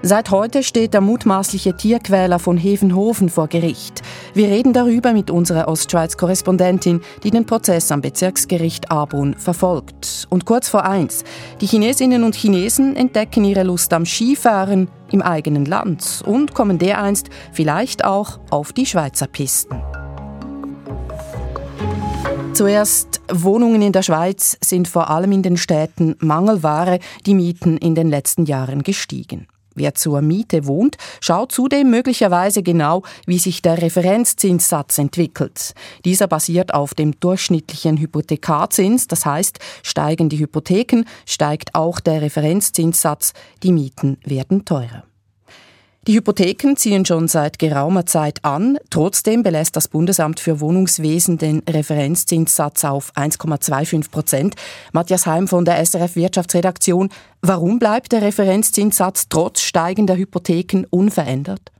Seit 0.00 0.30
heute 0.30 0.62
steht 0.62 0.94
der 0.94 1.02
mutmaßliche 1.02 1.76
Tierquäler 1.76 2.38
von 2.38 2.56
Hevenhofen 2.56 3.28
vor 3.28 3.48
Gericht. 3.48 4.00
Wir 4.32 4.48
reden 4.48 4.72
darüber 4.72 5.12
mit 5.12 5.30
unserer 5.30 5.68
Ostschweiz-Korrespondentin, 5.68 7.02
die 7.24 7.30
den 7.30 7.44
Prozess 7.44 7.92
am 7.92 8.00
Bezirksgericht 8.00 8.90
Abun 8.90 9.34
verfolgt. 9.36 10.26
Und 10.30 10.46
kurz 10.46 10.70
vor 10.70 10.86
eins. 10.86 11.24
Die 11.60 11.66
Chinesinnen 11.66 12.24
und 12.24 12.36
Chinesen 12.36 12.96
entdecken 12.96 13.44
ihre 13.44 13.64
Lust 13.64 13.92
am 13.92 14.06
Skifahren 14.06 14.88
im 15.12 15.20
eigenen 15.20 15.66
Land 15.66 16.22
und 16.24 16.54
kommen 16.54 16.78
dereinst 16.78 17.28
vielleicht 17.52 18.02
auch 18.02 18.40
auf 18.48 18.72
die 18.72 18.86
Schweizer 18.86 19.26
Pisten. 19.26 19.82
Zuerst 22.54 23.20
Wohnungen 23.32 23.82
in 23.82 23.92
der 23.92 24.04
Schweiz 24.04 24.56
sind 24.62 24.86
vor 24.86 25.10
allem 25.10 25.32
in 25.32 25.42
den 25.42 25.56
Städten 25.56 26.14
Mangelware, 26.20 27.00
die 27.26 27.34
Mieten 27.34 27.76
in 27.76 27.96
den 27.96 28.08
letzten 28.08 28.46
Jahren 28.46 28.84
gestiegen. 28.84 29.48
Wer 29.74 29.96
zur 29.96 30.22
Miete 30.22 30.64
wohnt, 30.68 30.96
schaut 31.20 31.50
zudem 31.50 31.90
möglicherweise 31.90 32.62
genau, 32.62 33.02
wie 33.26 33.40
sich 33.40 33.60
der 33.60 33.82
Referenzzinssatz 33.82 34.98
entwickelt. 34.98 35.74
Dieser 36.04 36.28
basiert 36.28 36.72
auf 36.74 36.94
dem 36.94 37.18
durchschnittlichen 37.18 37.96
Hypothekarzins, 37.96 39.08
das 39.08 39.26
heißt, 39.26 39.58
steigen 39.82 40.28
die 40.28 40.38
Hypotheken, 40.38 41.06
steigt 41.26 41.74
auch 41.74 41.98
der 41.98 42.22
Referenzzinssatz, 42.22 43.32
die 43.64 43.72
Mieten 43.72 44.18
werden 44.24 44.64
teurer. 44.64 45.02
Die 46.06 46.16
Hypotheken 46.16 46.76
ziehen 46.76 47.06
schon 47.06 47.28
seit 47.28 47.58
geraumer 47.58 48.04
Zeit 48.04 48.44
an. 48.44 48.76
Trotzdem 48.90 49.42
belässt 49.42 49.74
das 49.74 49.88
Bundesamt 49.88 50.38
für 50.38 50.60
Wohnungswesen 50.60 51.38
den 51.38 51.62
Referenzzinssatz 51.66 52.84
auf 52.84 53.10
1,25 53.14 54.10
Prozent. 54.10 54.54
Matthias 54.92 55.24
Heim 55.24 55.48
von 55.48 55.64
der 55.64 55.82
SRF 55.84 56.14
Wirtschaftsredaktion. 56.16 57.08
Warum 57.40 57.78
bleibt 57.78 58.12
der 58.12 58.20
Referenzzinssatz 58.20 59.30
trotz 59.30 59.62
steigender 59.62 60.16
Hypotheken 60.16 60.84
unverändert? 60.90 61.72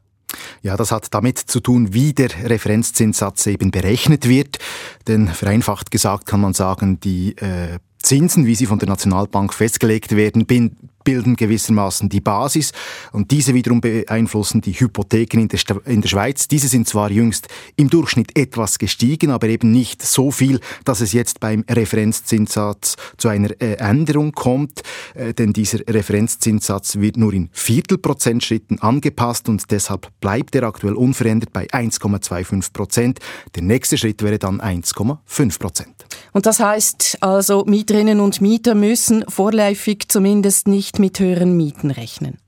Ja, 0.62 0.78
das 0.78 0.90
hat 0.90 1.12
damit 1.12 1.38
zu 1.38 1.60
tun, 1.60 1.92
wie 1.92 2.14
der 2.14 2.30
Referenzzinssatz 2.44 3.46
eben 3.46 3.70
berechnet 3.70 4.26
wird. 4.26 4.58
Denn 5.06 5.28
vereinfacht 5.28 5.90
gesagt 5.90 6.24
kann 6.24 6.40
man 6.40 6.54
sagen, 6.54 6.98
die 6.98 7.36
äh, 7.36 7.78
Zinsen, 8.02 8.46
wie 8.46 8.54
sie 8.54 8.66
von 8.66 8.78
der 8.78 8.88
Nationalbank 8.88 9.52
festgelegt 9.52 10.16
werden, 10.16 10.46
bilden 11.04 11.36
gewissermaßen 11.36 12.08
die 12.08 12.20
Basis 12.20 12.72
und 13.12 13.30
diese 13.30 13.54
wiederum 13.54 13.80
beeinflussen 13.80 14.60
die 14.60 14.72
Hypotheken 14.72 15.40
in 15.40 15.48
der, 15.48 15.60
in 15.86 16.00
der 16.00 16.08
Schweiz. 16.08 16.48
Diese 16.48 16.68
sind 16.68 16.88
zwar 16.88 17.10
jüngst 17.10 17.48
im 17.76 17.90
Durchschnitt 17.90 18.36
etwas 18.36 18.78
gestiegen, 18.78 19.30
aber 19.30 19.48
eben 19.48 19.70
nicht 19.70 20.02
so 20.02 20.30
viel, 20.30 20.60
dass 20.84 21.00
es 21.00 21.12
jetzt 21.12 21.40
beim 21.40 21.64
Referenzzinssatz 21.68 22.96
zu 23.16 23.28
einer 23.28 23.50
äh, 23.60 23.74
Änderung 23.74 24.32
kommt, 24.32 24.82
äh, 25.14 25.34
denn 25.34 25.52
dieser 25.52 25.80
Referenzzinssatz 25.88 26.96
wird 26.96 27.16
nur 27.16 27.32
in 27.32 27.50
Viertelprozentschritten 27.52 28.80
angepasst 28.80 29.48
und 29.48 29.70
deshalb 29.70 30.08
bleibt 30.20 30.54
er 30.54 30.64
aktuell 30.64 30.94
unverändert 30.94 31.52
bei 31.52 31.66
1,25 31.66 32.72
Prozent. 32.72 33.18
Der 33.54 33.62
nächste 33.62 33.98
Schritt 33.98 34.22
wäre 34.22 34.38
dann 34.38 34.60
1,5 34.60 35.58
Prozent. 35.58 35.94
Und 36.32 36.46
das 36.46 36.60
heißt 36.60 37.18
also, 37.20 37.64
Mieterinnen 37.66 38.20
und 38.20 38.40
Mieter 38.40 38.74
müssen 38.74 39.24
vorläufig 39.28 40.08
zumindest 40.08 40.68
nicht 40.68 40.93
nicht 40.94 41.18
mit 41.18 41.20
höheren 41.20 41.56
Mieten 41.56 41.90
rechnen. 41.90 42.38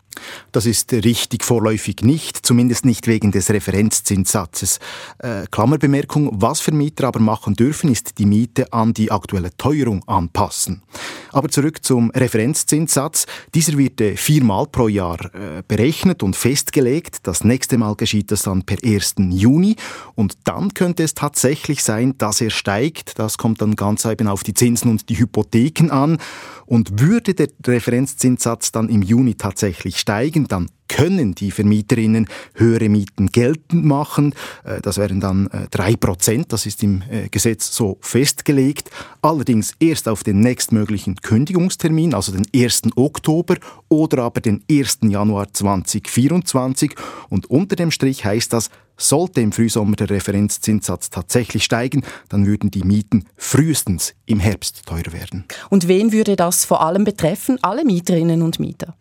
Das 0.50 0.64
ist 0.64 0.92
richtig 0.92 1.44
vorläufig 1.44 1.96
nicht, 2.02 2.46
zumindest 2.46 2.86
nicht 2.86 3.06
wegen 3.06 3.32
des 3.32 3.50
Referenzzinssatzes. 3.50 4.78
Äh, 5.18 5.46
Klammerbemerkung, 5.50 6.30
was 6.32 6.60
Vermieter 6.60 7.08
aber 7.08 7.20
machen 7.20 7.54
dürfen, 7.54 7.92
ist 7.92 8.18
die 8.18 8.24
Miete 8.24 8.72
an 8.72 8.94
die 8.94 9.10
aktuelle 9.10 9.54
Teuerung 9.56 10.02
anpassen. 10.08 10.82
Aber 11.36 11.50
zurück 11.50 11.84
zum 11.84 12.10
Referenzzinssatz. 12.12 13.26
Dieser 13.54 13.76
wird 13.76 14.00
äh, 14.00 14.16
viermal 14.16 14.66
pro 14.68 14.88
Jahr 14.88 15.22
äh, 15.34 15.62
berechnet 15.68 16.22
und 16.22 16.34
festgelegt. 16.34 17.18
Das 17.24 17.44
nächste 17.44 17.76
Mal 17.76 17.94
geschieht 17.94 18.30
das 18.30 18.44
dann 18.44 18.62
per 18.62 18.78
1. 18.82 19.16
Juni. 19.18 19.76
Und 20.14 20.38
dann 20.44 20.72
könnte 20.72 21.02
es 21.02 21.12
tatsächlich 21.12 21.82
sein, 21.82 22.16
dass 22.16 22.40
er 22.40 22.48
steigt. 22.48 23.18
Das 23.18 23.36
kommt 23.36 23.60
dann 23.60 23.76
ganz 23.76 24.06
eben 24.06 24.28
auf 24.28 24.44
die 24.44 24.54
Zinsen 24.54 24.90
und 24.90 25.10
die 25.10 25.18
Hypotheken 25.18 25.90
an. 25.90 26.16
Und 26.64 27.00
würde 27.00 27.34
der 27.34 27.48
Referenzzinssatz 27.66 28.72
dann 28.72 28.88
im 28.88 29.02
Juni 29.02 29.34
tatsächlich 29.34 29.98
steigen, 29.98 30.48
dann 30.48 30.70
können 30.88 31.34
die 31.34 31.50
Vermieterinnen 31.50 32.28
höhere 32.54 32.88
Mieten 32.88 33.26
geltend 33.28 33.84
machen. 33.84 34.34
Äh, 34.64 34.80
das 34.80 34.98
wären 34.98 35.20
dann 35.20 35.48
äh, 35.48 35.68
drei 35.70 35.96
Prozent. 35.96 36.52
Das 36.52 36.66
ist 36.66 36.82
im 36.82 37.02
äh, 37.10 37.28
Gesetz 37.28 37.74
so 37.74 37.98
festgelegt. 38.00 38.90
Allerdings 39.22 39.74
erst 39.80 40.08
auf 40.08 40.24
den 40.24 40.40
nächstmöglichen 40.40 41.16
Kündigungstermin, 41.16 42.14
also 42.14 42.32
den 42.32 42.46
1. 42.54 42.82
Oktober 42.96 43.56
oder 43.88 44.22
aber 44.22 44.40
den 44.40 44.62
1. 44.70 44.98
Januar 45.02 45.52
2024. 45.52 46.94
Und 47.28 47.50
unter 47.50 47.76
dem 47.76 47.90
Strich 47.90 48.24
heißt 48.24 48.52
das, 48.52 48.70
sollte 48.96 49.40
im 49.40 49.52
Frühsommer 49.52 49.96
der 49.96 50.10
Referenzzinssatz 50.10 51.10
tatsächlich 51.10 51.64
steigen, 51.64 52.02
dann 52.28 52.46
würden 52.46 52.70
die 52.70 52.82
Mieten 52.82 53.26
frühestens 53.36 54.14
im 54.24 54.40
Herbst 54.40 54.86
teurer 54.86 55.12
werden. 55.12 55.44
Und 55.68 55.88
wen 55.88 56.12
würde 56.12 56.36
das 56.36 56.64
vor 56.64 56.80
allem 56.80 57.04
betreffen? 57.04 57.58
Alle 57.62 57.84
Mieterinnen 57.84 58.42
und 58.42 58.58
Mieter? 58.58 58.96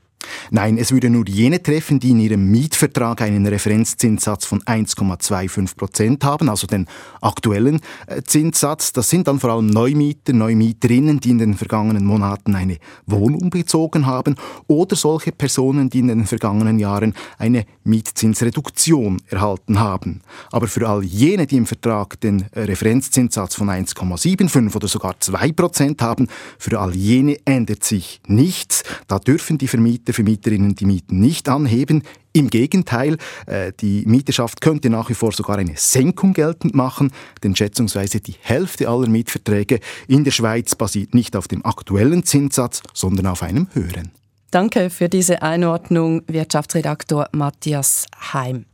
Nein, 0.51 0.77
es 0.77 0.91
würde 0.91 1.09
nur 1.09 1.27
jene 1.27 1.61
treffen, 1.61 1.99
die 1.99 2.11
in 2.11 2.19
ihrem 2.19 2.49
Mietvertrag 2.51 3.21
einen 3.21 3.45
Referenzzinssatz 3.47 4.45
von 4.45 4.61
1,25 4.61 5.75
Prozent 5.75 6.23
haben, 6.23 6.49
also 6.49 6.67
den 6.67 6.87
aktuellen 7.21 7.81
äh, 8.07 8.21
Zinssatz. 8.23 8.93
Das 8.93 9.09
sind 9.09 9.27
dann 9.27 9.39
vor 9.39 9.51
allem 9.51 9.67
Neumieter, 9.67 10.33
Neumieterinnen, 10.33 11.19
die 11.19 11.31
in 11.31 11.39
den 11.39 11.55
vergangenen 11.55 12.05
Monaten 12.05 12.55
eine 12.55 12.77
Wohnung 13.05 13.49
bezogen 13.49 14.05
haben 14.05 14.35
oder 14.67 14.95
solche 14.95 15.31
Personen, 15.31 15.89
die 15.89 15.99
in 15.99 16.07
den 16.07 16.25
vergangenen 16.25 16.79
Jahren 16.79 17.13
eine 17.37 17.65
Mietzinsreduktion 17.83 19.21
erhalten 19.29 19.79
haben. 19.79 20.21
Aber 20.51 20.67
für 20.67 20.87
all 20.87 21.03
jene, 21.03 21.47
die 21.47 21.57
im 21.57 21.65
Vertrag 21.65 22.19
den 22.21 22.45
äh, 22.51 22.61
Referenzzinssatz 22.61 23.55
von 23.55 23.69
1,75 23.69 24.75
oder 24.75 24.87
sogar 24.87 25.19
2 25.19 25.51
Prozent 25.51 26.01
haben, 26.01 26.27
für 26.57 26.79
all 26.79 26.95
jene 26.95 27.37
ändert 27.45 27.83
sich 27.83 28.21
nichts. 28.27 28.83
Da 29.07 29.19
dürfen 29.19 29.57
die 29.57 29.67
Vermieter 29.67 30.13
Vermieterinnen 30.15 30.75
die 30.75 30.85
Mieten 30.85 31.19
nicht 31.19 31.47
anheben. 31.47 32.03
Im 32.33 32.49
Gegenteil, 32.49 33.17
äh, 33.45 33.71
die 33.79 34.03
Mieterschaft 34.05 34.59
könnte 34.59 34.89
nach 34.89 35.09
wie 35.09 35.13
vor 35.13 35.31
sogar 35.31 35.57
eine 35.57 35.77
Senkung 35.77 36.33
geltend 36.33 36.73
machen, 36.73 37.11
denn 37.43 37.55
schätzungsweise 37.55 38.19
die 38.19 38.35
Hälfte 38.41 38.89
aller 38.89 39.07
Mietverträge 39.07 39.79
in 40.07 40.23
der 40.23 40.31
Schweiz 40.31 40.75
basiert 40.75 41.13
nicht 41.13 41.35
auf 41.35 41.47
dem 41.47 41.63
aktuellen 41.65 42.23
Zinssatz, 42.23 42.81
sondern 42.93 43.27
auf 43.27 43.43
einem 43.43 43.67
höheren. 43.73 44.11
Danke 44.51 44.89
für 44.89 45.09
diese 45.09 45.41
Einordnung, 45.41 46.23
Wirtschaftsredaktor 46.27 47.27
Matthias 47.31 48.05
Heim. 48.33 48.65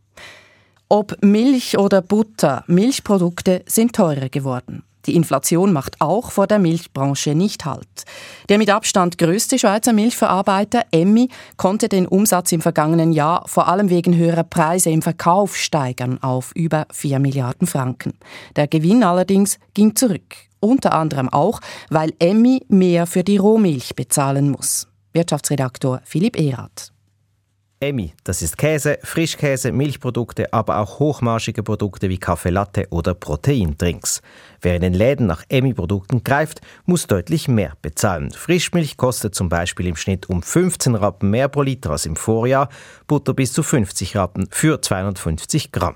Ob 0.89 1.23
Milch 1.23 1.77
oder 1.77 2.01
Butter, 2.01 2.63
Milchprodukte 2.67 3.63
sind 3.67 3.93
teurer 3.93 4.30
geworden. 4.30 4.84
Die 5.06 5.16
Inflation 5.16 5.74
macht 5.74 6.00
auch 6.00 6.32
vor 6.32 6.48
der 6.48 6.60
Milchbranche 6.60 7.36
nicht 7.36 7.66
Halt. 7.66 8.06
Der 8.50 8.58
mit 8.58 8.70
Abstand 8.70 9.18
größte 9.18 9.58
Schweizer 9.58 9.94
Milchverarbeiter 9.94 10.84
Emmi 10.92 11.30
konnte 11.58 11.90
den 11.90 12.08
Umsatz 12.08 12.52
im 12.52 12.62
vergangenen 12.62 13.12
Jahr 13.12 13.48
vor 13.48 13.68
allem 13.68 13.90
wegen 13.90 14.16
höherer 14.16 14.44
Preise 14.44 14.90
im 14.90 15.02
Verkauf 15.02 15.58
steigern 15.58 16.22
auf 16.22 16.52
über 16.56 16.86
4 16.92 17.20
Milliarden 17.20 17.68
Franken. 17.68 18.14
Der 18.56 18.68
Gewinn 18.68 19.04
allerdings 19.04 19.58
ging 19.74 19.96
zurück. 19.96 20.36
Unter 20.60 20.94
anderem 20.94 21.30
auch, 21.30 21.60
weil 21.90 22.14
Emmi 22.20 22.64
mehr 22.68 23.08
für 23.08 23.24
die 23.24 23.38
Rohmilch 23.38 23.96
bezahlen 23.96 24.52
muss. 24.52 24.88
Wirtschaftsredaktor 25.14 26.02
Philipp 26.04 26.38
Erath. 26.38 26.94
Emmi, 27.84 28.13
das 28.24 28.44
ist 28.44 28.60
Käse, 28.60 29.00
Frischkäse, 29.02 29.72
Milchprodukte, 29.72 30.54
aber 30.54 30.78
auch 30.78 31.00
hochmarschige 31.00 31.63
Produkte 31.63 32.10
wie 32.10 32.20
Kaffee 32.20 32.52
Latte 32.52 32.86
oder 32.91 33.15
Proteindrinks. 33.15 34.22
Wer 34.62 34.76
in 34.76 34.82
den 34.82 34.94
Läden 34.94 35.26
nach 35.26 35.44
Emmi-Produkten 35.50 36.24
greift, 36.24 36.62
muss 36.86 37.08
deutlich 37.08 37.48
mehr 37.48 37.74
bezahlen. 37.82 38.30
Frischmilch 38.30 38.98
kostet 38.98 39.34
zum 39.34 39.50
Beispiel 39.50 39.88
im 39.88 39.96
Schnitt 39.96 40.30
um 40.30 40.44
15 40.44 40.94
Rappen 40.94 41.32
mehr 41.32 41.48
pro 41.48 41.63
Liter 41.63 41.89
als 41.89 42.06
im 42.06 42.15
Vorjahr, 42.15 42.70
Butter 43.08 43.34
bis 43.34 43.52
zu 43.52 43.63
50 43.63 44.15
Rappen 44.15 44.48
für 44.52 44.80
250 44.80 45.72
Gramm. 45.72 45.96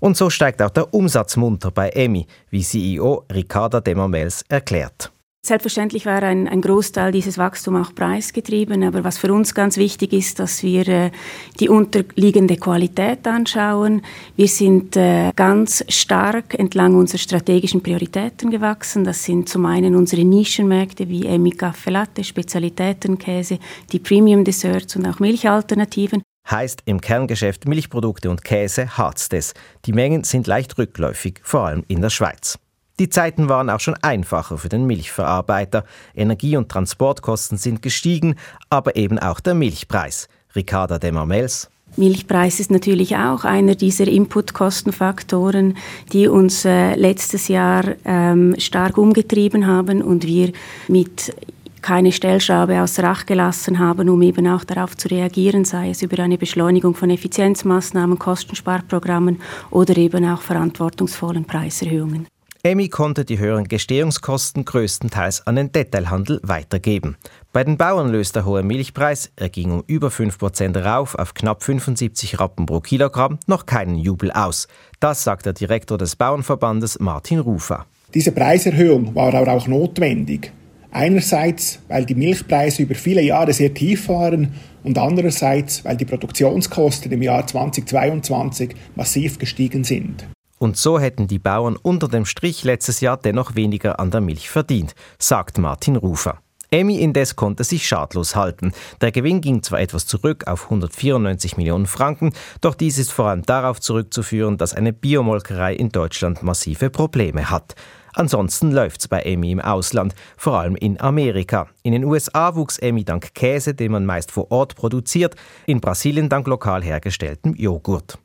Und 0.00 0.18
so 0.18 0.28
steigt 0.28 0.60
auch 0.60 0.68
der 0.68 0.92
Umsatz 0.92 1.36
munter 1.36 1.70
bei 1.70 1.88
Emmi, 1.88 2.26
wie 2.50 2.62
CEO 2.62 3.24
Ricarda 3.32 3.80
Demmermels 3.80 4.44
erklärt. 4.50 5.11
Selbstverständlich 5.44 6.06
war 6.06 6.22
ein, 6.22 6.46
ein 6.46 6.60
Großteil 6.60 7.10
dieses 7.10 7.36
Wachstums 7.36 7.88
auch 7.88 7.94
preisgetrieben, 7.96 8.84
aber 8.84 9.02
was 9.02 9.18
für 9.18 9.32
uns 9.32 9.56
ganz 9.56 9.76
wichtig 9.76 10.12
ist, 10.12 10.38
dass 10.38 10.62
wir 10.62 10.86
äh, 10.86 11.10
die 11.58 11.68
unterliegende 11.68 12.56
Qualität 12.56 13.26
anschauen. 13.26 14.02
Wir 14.36 14.46
sind 14.46 14.96
äh, 14.96 15.32
ganz 15.34 15.84
stark 15.88 16.56
entlang 16.56 16.94
unserer 16.94 17.18
strategischen 17.18 17.82
Prioritäten 17.82 18.52
gewachsen. 18.52 19.02
Das 19.02 19.24
sind 19.24 19.48
zum 19.48 19.66
einen 19.66 19.96
unsere 19.96 20.22
Nischenmärkte 20.22 21.08
wie 21.08 21.26
Emmi 21.26 21.50
Kaffee 21.50 21.90
Latte, 21.90 22.22
Spezialitätenkäse, 22.22 23.58
die 23.90 23.98
Premium 23.98 24.44
Desserts 24.44 24.94
und 24.94 25.08
auch 25.08 25.18
Milchalternativen. 25.18 26.22
Heißt 26.48 26.82
im 26.84 27.00
Kerngeschäft 27.00 27.66
Milchprodukte 27.66 28.30
und 28.30 28.44
Käse 28.44 28.96
hart's 28.96 29.28
des. 29.28 29.54
Die 29.86 29.92
Mengen 29.92 30.22
sind 30.22 30.46
leicht 30.46 30.78
rückläufig, 30.78 31.40
vor 31.42 31.66
allem 31.66 31.82
in 31.88 32.00
der 32.00 32.10
Schweiz. 32.10 32.60
Die 33.02 33.08
Zeiten 33.08 33.48
waren 33.48 33.68
auch 33.68 33.80
schon 33.80 33.96
einfacher 34.00 34.58
für 34.58 34.68
den 34.68 34.86
Milchverarbeiter. 34.86 35.82
Energie- 36.14 36.56
und 36.56 36.68
Transportkosten 36.68 37.58
sind 37.58 37.82
gestiegen, 37.82 38.36
aber 38.70 38.94
eben 38.94 39.18
auch 39.18 39.40
der 39.40 39.54
Milchpreis. 39.54 40.28
Ricarda 40.54 41.00
Demamels. 41.00 41.68
Milchpreis 41.96 42.60
ist 42.60 42.70
natürlich 42.70 43.16
auch 43.16 43.44
einer 43.44 43.74
dieser 43.74 44.06
Inputkostenfaktoren, 44.06 45.76
die 46.12 46.28
uns 46.28 46.64
äh, 46.64 46.94
letztes 46.94 47.48
Jahr 47.48 47.82
ähm, 48.04 48.54
stark 48.58 48.96
umgetrieben 48.96 49.66
haben 49.66 50.00
und 50.00 50.24
wir 50.24 50.52
mit 50.86 51.34
keine 51.80 52.12
Stellschraube 52.12 52.82
außer 52.82 53.02
Acht 53.02 53.26
gelassen 53.26 53.80
haben, 53.80 54.10
um 54.10 54.22
eben 54.22 54.46
auch 54.46 54.62
darauf 54.62 54.96
zu 54.96 55.08
reagieren, 55.08 55.64
sei 55.64 55.90
es 55.90 56.02
über 56.02 56.22
eine 56.22 56.38
Beschleunigung 56.38 56.94
von 56.94 57.10
Effizienzmaßnahmen, 57.10 58.20
Kostensparprogrammen 58.20 59.40
oder 59.72 59.96
eben 59.96 60.24
auch 60.24 60.42
verantwortungsvollen 60.42 61.44
Preiserhöhungen. 61.44 62.28
EMI 62.64 62.90
konnte 62.90 63.24
die 63.24 63.40
höheren 63.40 63.66
Gestehungskosten 63.66 64.64
größtenteils 64.64 65.48
an 65.48 65.56
den 65.56 65.72
Detailhandel 65.72 66.38
weitergeben. 66.44 67.16
Bei 67.52 67.64
den 67.64 67.76
Bauern 67.76 68.08
löst 68.08 68.36
der 68.36 68.44
hohe 68.44 68.62
Milchpreis, 68.62 69.32
er 69.34 69.48
ging 69.48 69.72
um 69.72 69.82
über 69.88 70.10
5% 70.10 70.80
rauf 70.80 71.16
auf 71.16 71.34
knapp 71.34 71.64
75 71.64 72.38
Rappen 72.38 72.66
pro 72.66 72.78
Kilogramm, 72.78 73.40
noch 73.48 73.66
keinen 73.66 73.96
Jubel 73.96 74.30
aus. 74.30 74.68
Das 75.00 75.24
sagt 75.24 75.46
der 75.46 75.54
Direktor 75.54 75.98
des 75.98 76.14
Bauernverbandes 76.14 77.00
Martin 77.00 77.40
Rufer. 77.40 77.86
Diese 78.14 78.30
Preiserhöhung 78.30 79.12
war 79.16 79.34
aber 79.34 79.54
auch 79.54 79.66
notwendig. 79.66 80.52
Einerseits, 80.92 81.80
weil 81.88 82.04
die 82.04 82.14
Milchpreise 82.14 82.84
über 82.84 82.94
viele 82.94 83.22
Jahre 83.22 83.52
sehr 83.52 83.74
tief 83.74 84.08
waren 84.08 84.54
und 84.84 84.98
andererseits, 84.98 85.84
weil 85.84 85.96
die 85.96 86.04
Produktionskosten 86.04 87.10
im 87.10 87.22
Jahr 87.22 87.44
2022 87.44 88.76
massiv 88.94 89.40
gestiegen 89.40 89.82
sind. 89.82 90.28
Und 90.62 90.76
so 90.76 91.00
hätten 91.00 91.26
die 91.26 91.40
Bauern 91.40 91.74
unter 91.74 92.06
dem 92.06 92.24
Strich 92.24 92.62
letztes 92.62 93.00
Jahr 93.00 93.16
dennoch 93.16 93.56
weniger 93.56 93.98
an 93.98 94.12
der 94.12 94.20
Milch 94.20 94.48
verdient, 94.48 94.94
sagt 95.18 95.58
Martin 95.58 95.96
Rufer. 95.96 96.38
Emi 96.70 97.00
indes 97.00 97.34
konnte 97.34 97.64
sich 97.64 97.84
schadlos 97.84 98.36
halten. 98.36 98.72
Der 99.00 99.10
Gewinn 99.10 99.40
ging 99.40 99.64
zwar 99.64 99.80
etwas 99.80 100.06
zurück 100.06 100.46
auf 100.46 100.66
194 100.66 101.56
Millionen 101.56 101.86
Franken, 101.86 102.32
doch 102.60 102.76
dies 102.76 102.98
ist 102.98 103.10
vor 103.10 103.26
allem 103.26 103.42
darauf 103.42 103.80
zurückzuführen, 103.80 104.56
dass 104.56 104.72
eine 104.72 104.92
Biomolkerei 104.92 105.74
in 105.74 105.88
Deutschland 105.88 106.44
massive 106.44 106.90
Probleme 106.90 107.50
hat. 107.50 107.74
Ansonsten 108.14 108.72
läuft's 108.72 109.08
bei 109.08 109.20
Emmy 109.20 109.52
im 109.52 109.60
Ausland, 109.60 110.14
vor 110.36 110.58
allem 110.58 110.76
in 110.76 111.00
Amerika. 111.00 111.68
In 111.82 111.92
den 111.92 112.04
USA 112.04 112.54
wuchs 112.54 112.78
Emmy 112.78 113.04
dank 113.04 113.34
Käse, 113.34 113.74
den 113.74 113.92
man 113.92 114.04
meist 114.04 114.30
vor 114.30 114.50
Ort 114.50 114.74
produziert, 114.74 115.34
in 115.66 115.80
Brasilien 115.80 116.28
dank 116.28 116.46
lokal 116.46 116.82
hergestelltem 116.82 117.54
Joghurt. 117.54 118.18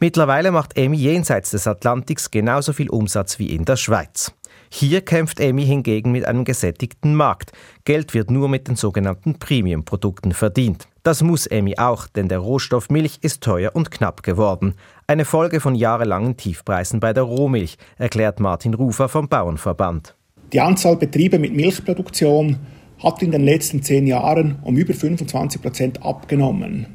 Mittlerweile 0.00 0.50
macht 0.50 0.76
Emmy 0.76 0.96
jenseits 0.96 1.50
des 1.50 1.66
Atlantiks 1.66 2.30
genauso 2.30 2.72
viel 2.72 2.88
Umsatz 2.88 3.38
wie 3.38 3.54
in 3.54 3.64
der 3.64 3.76
Schweiz. 3.76 4.32
Hier 4.70 5.02
kämpft 5.02 5.38
Emmy 5.40 5.64
hingegen 5.64 6.10
mit 6.10 6.24
einem 6.24 6.44
gesättigten 6.44 7.14
Markt. 7.14 7.52
Geld 7.84 8.14
wird 8.14 8.30
nur 8.30 8.48
mit 8.48 8.66
den 8.66 8.76
sogenannten 8.76 9.38
Premium-Produkten 9.38 10.32
verdient. 10.32 10.88
Das 11.04 11.22
muss 11.22 11.46
Emmy 11.46 11.74
auch, 11.76 12.08
denn 12.08 12.28
der 12.28 12.38
Rohstoff 12.38 12.88
Milch 12.88 13.18
ist 13.20 13.42
teuer 13.42 13.72
und 13.74 13.90
knapp 13.90 14.22
geworden. 14.22 14.72
Eine 15.06 15.26
Folge 15.26 15.60
von 15.60 15.74
jahrelangen 15.74 16.38
Tiefpreisen 16.38 16.98
bei 16.98 17.12
der 17.12 17.24
Rohmilch, 17.24 17.76
erklärt 17.98 18.40
Martin 18.40 18.72
Rufer 18.72 19.10
vom 19.10 19.28
Bauernverband. 19.28 20.16
Die 20.54 20.60
Anzahl 20.60 20.96
Betriebe 20.96 21.38
mit 21.38 21.54
Milchproduktion 21.54 22.56
hat 23.02 23.22
in 23.22 23.32
den 23.32 23.44
letzten 23.44 23.82
zehn 23.82 24.06
Jahren 24.06 24.58
um 24.62 24.78
über 24.78 24.94
25 24.94 25.60
Prozent 25.60 26.02
abgenommen. 26.02 26.86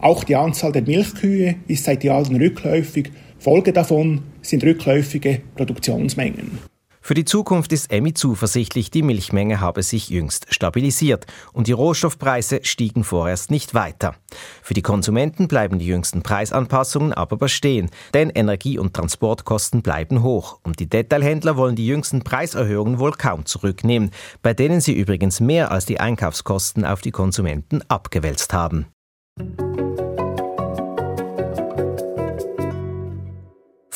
Auch 0.00 0.24
die 0.24 0.34
Anzahl 0.34 0.72
der 0.72 0.82
Milchkühe 0.82 1.54
ist 1.68 1.84
seit 1.84 2.02
Jahren 2.02 2.34
rückläufig. 2.34 3.12
Folge 3.38 3.72
davon 3.72 4.22
sind 4.42 4.64
rückläufige 4.64 5.42
Produktionsmengen. 5.54 6.58
Für 7.06 7.12
die 7.12 7.26
Zukunft 7.26 7.70
ist 7.74 7.92
Emmy 7.92 8.14
zuversichtlich, 8.14 8.90
die 8.90 9.02
Milchmenge 9.02 9.60
habe 9.60 9.82
sich 9.82 10.08
jüngst 10.08 10.46
stabilisiert 10.54 11.26
und 11.52 11.66
die 11.66 11.72
Rohstoffpreise 11.72 12.60
stiegen 12.62 13.04
vorerst 13.04 13.50
nicht 13.50 13.74
weiter. 13.74 14.14
Für 14.62 14.72
die 14.72 14.80
Konsumenten 14.80 15.46
bleiben 15.46 15.78
die 15.78 15.84
jüngsten 15.84 16.22
Preisanpassungen 16.22 17.12
aber 17.12 17.36
bestehen, 17.36 17.90
denn 18.14 18.30
Energie- 18.30 18.78
und 18.78 18.94
Transportkosten 18.94 19.82
bleiben 19.82 20.22
hoch 20.22 20.60
und 20.62 20.80
die 20.80 20.88
Detailhändler 20.88 21.58
wollen 21.58 21.76
die 21.76 21.86
jüngsten 21.86 22.24
Preiserhöhungen 22.24 22.98
wohl 22.98 23.12
kaum 23.12 23.44
zurücknehmen, 23.44 24.10
bei 24.40 24.54
denen 24.54 24.80
sie 24.80 24.94
übrigens 24.94 25.40
mehr 25.40 25.72
als 25.72 25.84
die 25.84 26.00
Einkaufskosten 26.00 26.86
auf 26.86 27.02
die 27.02 27.10
Konsumenten 27.10 27.82
abgewälzt 27.86 28.54
haben. 28.54 28.86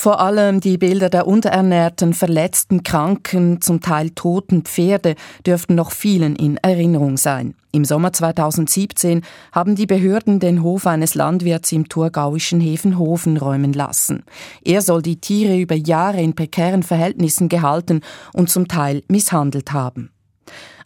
Vor 0.01 0.21
allem 0.21 0.61
die 0.61 0.79
Bilder 0.79 1.11
der 1.11 1.27
unterernährten, 1.27 2.15
verletzten, 2.15 2.85
kranken, 2.85 3.61
zum 3.61 3.81
Teil 3.81 4.11
toten 4.11 4.63
Pferde 4.63 5.17
dürften 5.45 5.75
noch 5.75 5.91
vielen 5.91 6.37
in 6.37 6.57
Erinnerung 6.59 7.17
sein. 7.17 7.57
Im 7.73 7.85
Sommer 7.85 8.13
2017 8.13 9.23
haben 9.51 9.75
die 9.75 9.87
Behörden 9.87 10.39
den 10.39 10.63
Hof 10.63 10.87
eines 10.87 11.17
Landwirts 11.17 11.73
im 11.73 11.89
thurgauischen 11.89 12.61
Hefenhofen 12.61 13.39
räumen 13.39 13.73
lassen. 13.73 14.23
Er 14.63 14.83
soll 14.83 15.03
die 15.03 15.21
Tiere 15.21 15.59
über 15.59 15.75
Jahre 15.75 16.23
in 16.23 16.37
prekären 16.37 16.85
Verhältnissen 16.85 17.49
gehalten 17.49 18.03
und 18.33 18.51
zum 18.51 18.69
Teil 18.69 19.03
misshandelt 19.09 19.73
haben. 19.73 20.13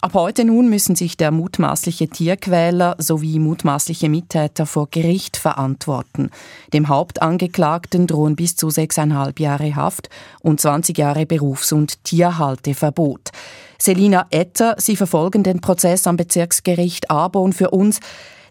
Ab 0.05 0.15
heute 0.15 0.45
nun 0.45 0.69
müssen 0.69 0.97
sich 0.97 1.17
der 1.17 1.31
mutmaßliche 1.31 2.09
Tierquäler 2.09 2.97
sowie 2.99 3.39
mutmaßliche 3.39 4.09
Mittäter 4.09 4.67
vor 4.67 4.89
Gericht 4.91 5.37
verantworten. 5.37 6.31
Dem 6.73 6.89
Hauptangeklagten 6.89 8.09
drohen 8.09 8.35
bis 8.35 8.57
zu 8.57 8.69
sechseinhalb 8.69 9.39
Jahre 9.39 9.77
Haft 9.77 10.11
und 10.41 10.61
20 10.61 10.99
Jahre 10.99 11.25
Berufs- 11.25 11.71
und 11.71 12.03
Tierhalteverbot. 12.03 13.31
Selina 13.79 14.27
Etter, 14.31 14.75
Sie 14.77 14.97
verfolgen 14.97 15.45
den 15.45 15.61
Prozess 15.61 16.09
am 16.09 16.17
Bezirksgericht 16.17 17.09
Arbon 17.09 17.53
für 17.53 17.71
uns. 17.71 18.01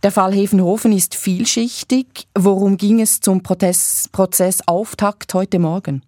Der 0.04 0.14
Fall 0.14 0.34
Hefenhofen 0.34 0.94
ist 0.94 1.16
vielschichtig. 1.16 2.30
Worum 2.34 2.78
ging 2.78 3.02
es 3.02 3.20
zum 3.20 3.44
Prozess, 3.44 4.08
Prozessauftakt 4.14 5.34
heute 5.34 5.60
Morgen? 5.60 6.02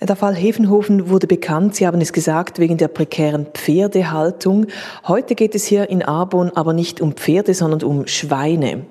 Der 0.00 0.16
Fall 0.16 0.34
Hefenhofen 0.34 1.08
wurde 1.08 1.26
bekannt, 1.26 1.76
Sie 1.76 1.86
haben 1.86 2.00
es 2.00 2.12
gesagt, 2.12 2.58
wegen 2.58 2.76
der 2.76 2.88
prekären 2.88 3.46
Pferdehaltung. 3.54 4.66
Heute 5.08 5.34
geht 5.34 5.54
es 5.54 5.64
hier 5.64 5.88
in 5.88 6.02
Arbon 6.02 6.50
aber 6.54 6.74
nicht 6.74 7.00
um 7.00 7.12
Pferde, 7.12 7.54
sondern 7.54 7.82
um 7.84 8.06
Schweine. 8.06 8.84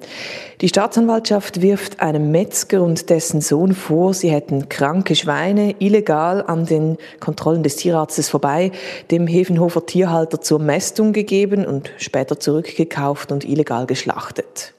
Die 0.61 0.69
Staatsanwaltschaft 0.69 1.61
wirft 1.61 1.99
einem 1.99 2.31
Metzger 2.31 2.81
und 2.81 3.11
dessen 3.11 3.41
Sohn 3.41 3.73
vor, 3.75 4.15
sie 4.15 4.31
hätten 4.31 4.69
kranke 4.69 5.15
Schweine 5.15 5.75
illegal 5.77 6.41
an 6.41 6.65
den 6.65 6.97
Kontrollen 7.19 7.61
des 7.61 7.75
Tierarztes 7.75 8.29
vorbei 8.29 8.71
dem 9.11 9.27
Hefenhofer 9.27 9.85
Tierhalter 9.85 10.41
zur 10.41 10.57
Mästung 10.57 11.13
gegeben 11.13 11.65
und 11.65 11.91
später 11.97 12.39
zurückgekauft 12.39 13.31
und 13.31 13.45
illegal 13.45 13.85
geschlachtet. 13.85 14.73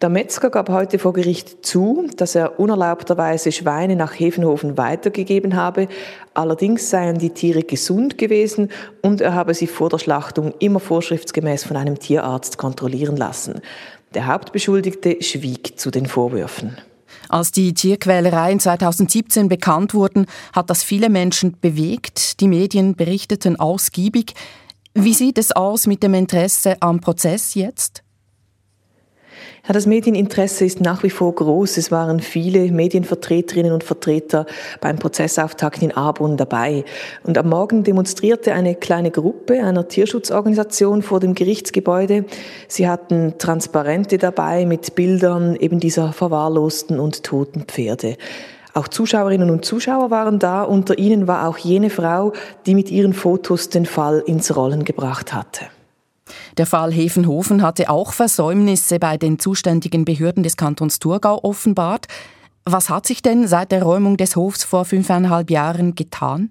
Der 0.00 0.08
Metzger 0.08 0.50
gab 0.50 0.68
heute 0.68 0.98
vor 0.98 1.12
Gericht 1.12 1.64
zu, 1.64 2.08
dass 2.16 2.34
er 2.34 2.58
unerlaubterweise 2.58 3.52
Schweine 3.52 3.96
nach 3.96 4.12
Hefenhofen 4.12 4.76
weitergegeben 4.76 5.56
habe. 5.56 5.88
Allerdings 6.34 6.90
seien 6.90 7.18
die 7.18 7.30
Tiere 7.30 7.62
gesund 7.62 8.18
gewesen 8.18 8.70
und 9.02 9.20
er 9.20 9.34
habe 9.34 9.54
sie 9.54 9.66
vor 9.66 9.88
der 9.88 9.98
Schlachtung 9.98 10.54
immer 10.58 10.80
vorschriftsgemäß 10.80 11.64
von 11.64 11.76
einem 11.76 11.98
Tierarzt 11.98 12.58
kontrollieren 12.58 13.16
lassen. 13.16 13.60
Der 14.14 14.26
Hauptbeschuldigte 14.26 15.22
schwieg 15.22 15.78
zu 15.78 15.90
den 15.90 16.06
Vorwürfen. 16.06 16.76
Als 17.28 17.50
die 17.50 17.72
Tierquälereien 17.72 18.60
2017 18.60 19.48
bekannt 19.48 19.94
wurden, 19.94 20.26
hat 20.52 20.68
das 20.70 20.82
viele 20.82 21.08
Menschen 21.08 21.56
bewegt. 21.60 22.40
Die 22.40 22.48
Medien 22.48 22.94
berichteten 22.94 23.56
ausgiebig. 23.56 24.34
Wie 24.94 25.14
sieht 25.14 25.38
es 25.38 25.52
aus 25.52 25.86
mit 25.86 26.02
dem 26.02 26.12
Interesse 26.12 26.76
am 26.80 27.00
Prozess 27.00 27.54
jetzt? 27.54 28.02
Ja, 29.64 29.72
das 29.72 29.86
Medieninteresse 29.86 30.64
ist 30.64 30.80
nach 30.80 31.04
wie 31.04 31.10
vor 31.10 31.32
groß. 31.32 31.76
Es 31.76 31.92
waren 31.92 32.18
viele 32.18 32.72
Medienvertreterinnen 32.72 33.70
und 33.70 33.84
Vertreter 33.84 34.44
beim 34.80 34.98
Prozessauftakt 34.98 35.82
in 35.82 35.92
Arbon 35.92 36.36
dabei. 36.36 36.84
Und 37.22 37.38
am 37.38 37.48
Morgen 37.48 37.84
demonstrierte 37.84 38.54
eine 38.54 38.74
kleine 38.74 39.12
Gruppe 39.12 39.62
einer 39.62 39.86
Tierschutzorganisation 39.86 41.02
vor 41.02 41.20
dem 41.20 41.36
Gerichtsgebäude. 41.36 42.24
Sie 42.66 42.88
hatten 42.88 43.34
Transparente 43.38 44.18
dabei 44.18 44.66
mit 44.66 44.96
Bildern 44.96 45.54
eben 45.54 45.78
dieser 45.78 46.12
verwahrlosten 46.12 46.98
und 46.98 47.22
toten 47.22 47.62
Pferde. 47.62 48.16
Auch 48.74 48.88
Zuschauerinnen 48.88 49.48
und 49.48 49.64
Zuschauer 49.64 50.10
waren 50.10 50.40
da. 50.40 50.64
Unter 50.64 50.98
ihnen 50.98 51.28
war 51.28 51.46
auch 51.46 51.58
jene 51.58 51.90
Frau, 51.90 52.32
die 52.66 52.74
mit 52.74 52.90
ihren 52.90 53.12
Fotos 53.12 53.68
den 53.68 53.86
Fall 53.86 54.24
ins 54.26 54.56
Rollen 54.56 54.84
gebracht 54.84 55.32
hatte. 55.32 55.66
Der 56.56 56.66
Fall 56.66 56.92
Hefenhofen 56.92 57.62
hatte 57.62 57.90
auch 57.90 58.12
Versäumnisse 58.12 58.98
bei 58.98 59.16
den 59.16 59.38
zuständigen 59.38 60.04
Behörden 60.04 60.42
des 60.42 60.56
Kantons 60.56 60.98
Thurgau 60.98 61.40
offenbart. 61.42 62.06
Was 62.64 62.90
hat 62.90 63.06
sich 63.06 63.22
denn 63.22 63.48
seit 63.48 63.72
der 63.72 63.82
Räumung 63.82 64.16
des 64.16 64.36
Hofs 64.36 64.64
vor 64.64 64.84
fünfeinhalb 64.84 65.50
Jahren 65.50 65.94
getan? 65.94 66.50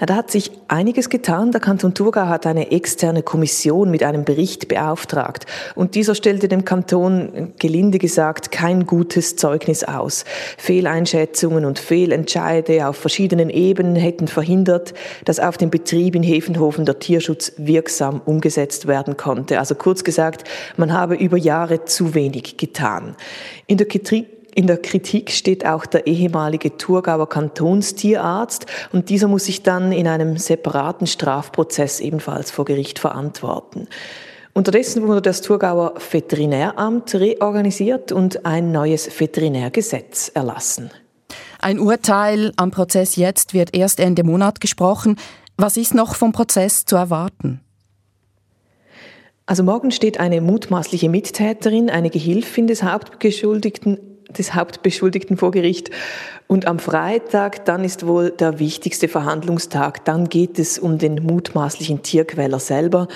Ja, 0.00 0.06
da 0.06 0.16
hat 0.16 0.30
sich 0.30 0.50
einiges 0.68 1.10
getan. 1.10 1.52
Der 1.52 1.60
Kanton 1.60 1.94
Thurgau 1.94 2.26
hat 2.26 2.46
eine 2.46 2.70
externe 2.72 3.22
Kommission 3.22 3.90
mit 3.90 4.02
einem 4.02 4.24
Bericht 4.24 4.66
beauftragt. 4.66 5.46
Und 5.74 5.94
dieser 5.94 6.14
stellte 6.14 6.48
dem 6.48 6.64
Kanton, 6.64 7.52
gelinde 7.58 7.98
gesagt, 7.98 8.50
kein 8.50 8.86
gutes 8.86 9.36
Zeugnis 9.36 9.84
aus. 9.84 10.24
Fehleinschätzungen 10.58 11.64
und 11.64 11.78
Fehlentscheide 11.78 12.88
auf 12.88 12.96
verschiedenen 12.96 13.48
Ebenen 13.48 13.94
hätten 13.94 14.28
verhindert, 14.28 14.94
dass 15.24 15.38
auf 15.38 15.56
dem 15.56 15.70
Betrieb 15.70 16.16
in 16.16 16.22
Hefenhofen 16.22 16.84
der 16.84 16.98
Tierschutz 16.98 17.52
wirksam 17.58 18.20
umgesetzt 18.24 18.88
werden 18.88 19.16
konnte. 19.16 19.58
Also 19.58 19.74
kurz 19.74 20.02
gesagt, 20.04 20.48
man 20.76 20.92
habe 20.92 21.14
über 21.14 21.36
Jahre 21.36 21.84
zu 21.84 22.14
wenig 22.14 22.56
getan. 22.56 23.14
In 23.66 23.76
der 23.76 23.86
Kritik 23.86 24.31
in 24.54 24.66
der 24.66 24.76
Kritik 24.76 25.30
steht 25.30 25.64
auch 25.64 25.86
der 25.86 26.06
ehemalige 26.06 26.76
Thurgauer 26.76 27.28
Kantonstierarzt 27.28 28.66
und 28.92 29.08
dieser 29.08 29.28
muss 29.28 29.46
sich 29.46 29.62
dann 29.62 29.92
in 29.92 30.06
einem 30.06 30.36
separaten 30.36 31.06
Strafprozess 31.06 32.00
ebenfalls 32.00 32.50
vor 32.50 32.66
Gericht 32.66 32.98
verantworten. 32.98 33.88
Unterdessen 34.52 35.06
wurde 35.08 35.22
das 35.22 35.40
Thurgauer 35.40 35.94
Veterinäramt 35.96 37.14
reorganisiert 37.14 38.12
und 38.12 38.44
ein 38.44 38.70
neues 38.70 39.08
Veterinärgesetz 39.18 40.30
erlassen. 40.34 40.90
Ein 41.58 41.78
Urteil 41.78 42.52
am 42.56 42.70
Prozess 42.70 43.16
jetzt 43.16 43.54
wird 43.54 43.74
erst 43.74 44.00
Ende 44.00 44.24
Monat 44.24 44.60
gesprochen. 44.60 45.16
Was 45.56 45.78
ist 45.78 45.94
noch 45.94 46.14
vom 46.14 46.32
Prozess 46.32 46.84
zu 46.84 46.96
erwarten? 46.96 47.60
Also 49.46 49.62
morgen 49.62 49.90
steht 49.90 50.20
eine 50.20 50.42
mutmaßliche 50.42 51.08
Mittäterin, 51.08 51.88
eine 51.88 52.10
Gehilfin 52.10 52.66
des 52.66 52.82
Hauptbeschuldigten 52.82 54.11
des 54.38 54.54
Hauptbeschuldigten 54.54 55.36
vor 55.36 55.50
Gericht. 55.50 55.90
Und 56.48 56.66
am 56.66 56.78
Freitag, 56.78 57.64
dann 57.64 57.82
ist 57.82 58.06
wohl 58.06 58.30
der 58.30 58.58
wichtigste 58.58 59.08
Verhandlungstag. 59.08 60.04
Dann 60.04 60.28
geht 60.28 60.58
es 60.58 60.78
um 60.78 60.98
den 60.98 61.24
mutmaßlichen 61.24 62.02
Tierquäler 62.02 62.58
selber. 62.58 63.08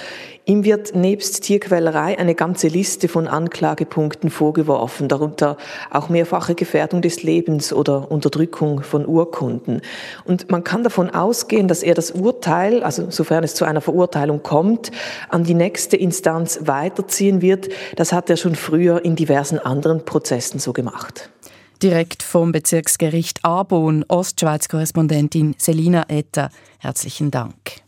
Ihm 0.48 0.64
wird 0.64 0.94
nebst 0.94 1.42
Tierquälerei 1.42 2.18
eine 2.18 2.36
ganze 2.36 2.68
Liste 2.68 3.08
von 3.08 3.26
Anklagepunkten 3.26 4.30
vorgeworfen, 4.30 5.08
darunter 5.08 5.56
auch 5.90 6.08
mehrfache 6.08 6.54
Gefährdung 6.54 7.02
des 7.02 7.24
Lebens 7.24 7.72
oder 7.72 8.10
Unterdrückung 8.12 8.82
von 8.82 9.04
Urkunden. 9.04 9.82
Und 10.24 10.48
man 10.50 10.62
kann 10.62 10.84
davon 10.84 11.10
ausgehen, 11.10 11.66
dass 11.66 11.82
er 11.82 11.94
das 11.94 12.12
Urteil, 12.12 12.84
also 12.84 13.10
sofern 13.10 13.42
es 13.42 13.56
zu 13.56 13.64
einer 13.64 13.80
Verurteilung 13.80 14.44
kommt, 14.44 14.92
an 15.28 15.42
die 15.42 15.54
nächste 15.54 15.96
Instanz 15.96 16.60
weiterziehen 16.62 17.42
wird. 17.42 17.68
Das 17.96 18.12
hat 18.12 18.30
er 18.30 18.36
schon 18.36 18.54
früher 18.54 19.04
in 19.04 19.16
diversen 19.16 19.58
anderen 19.58 20.04
Prozessen 20.04 20.60
so 20.60 20.72
gemacht. 20.72 21.28
Direkt 21.82 22.22
vom 22.22 22.52
Bezirksgericht 22.52 23.44
Arbon, 23.44 24.02
Ostschweiz-Korrespondentin 24.08 25.54
Selina 25.58 26.04
Etter. 26.08 26.48
Herzlichen 26.78 27.30
Dank. 27.30 27.82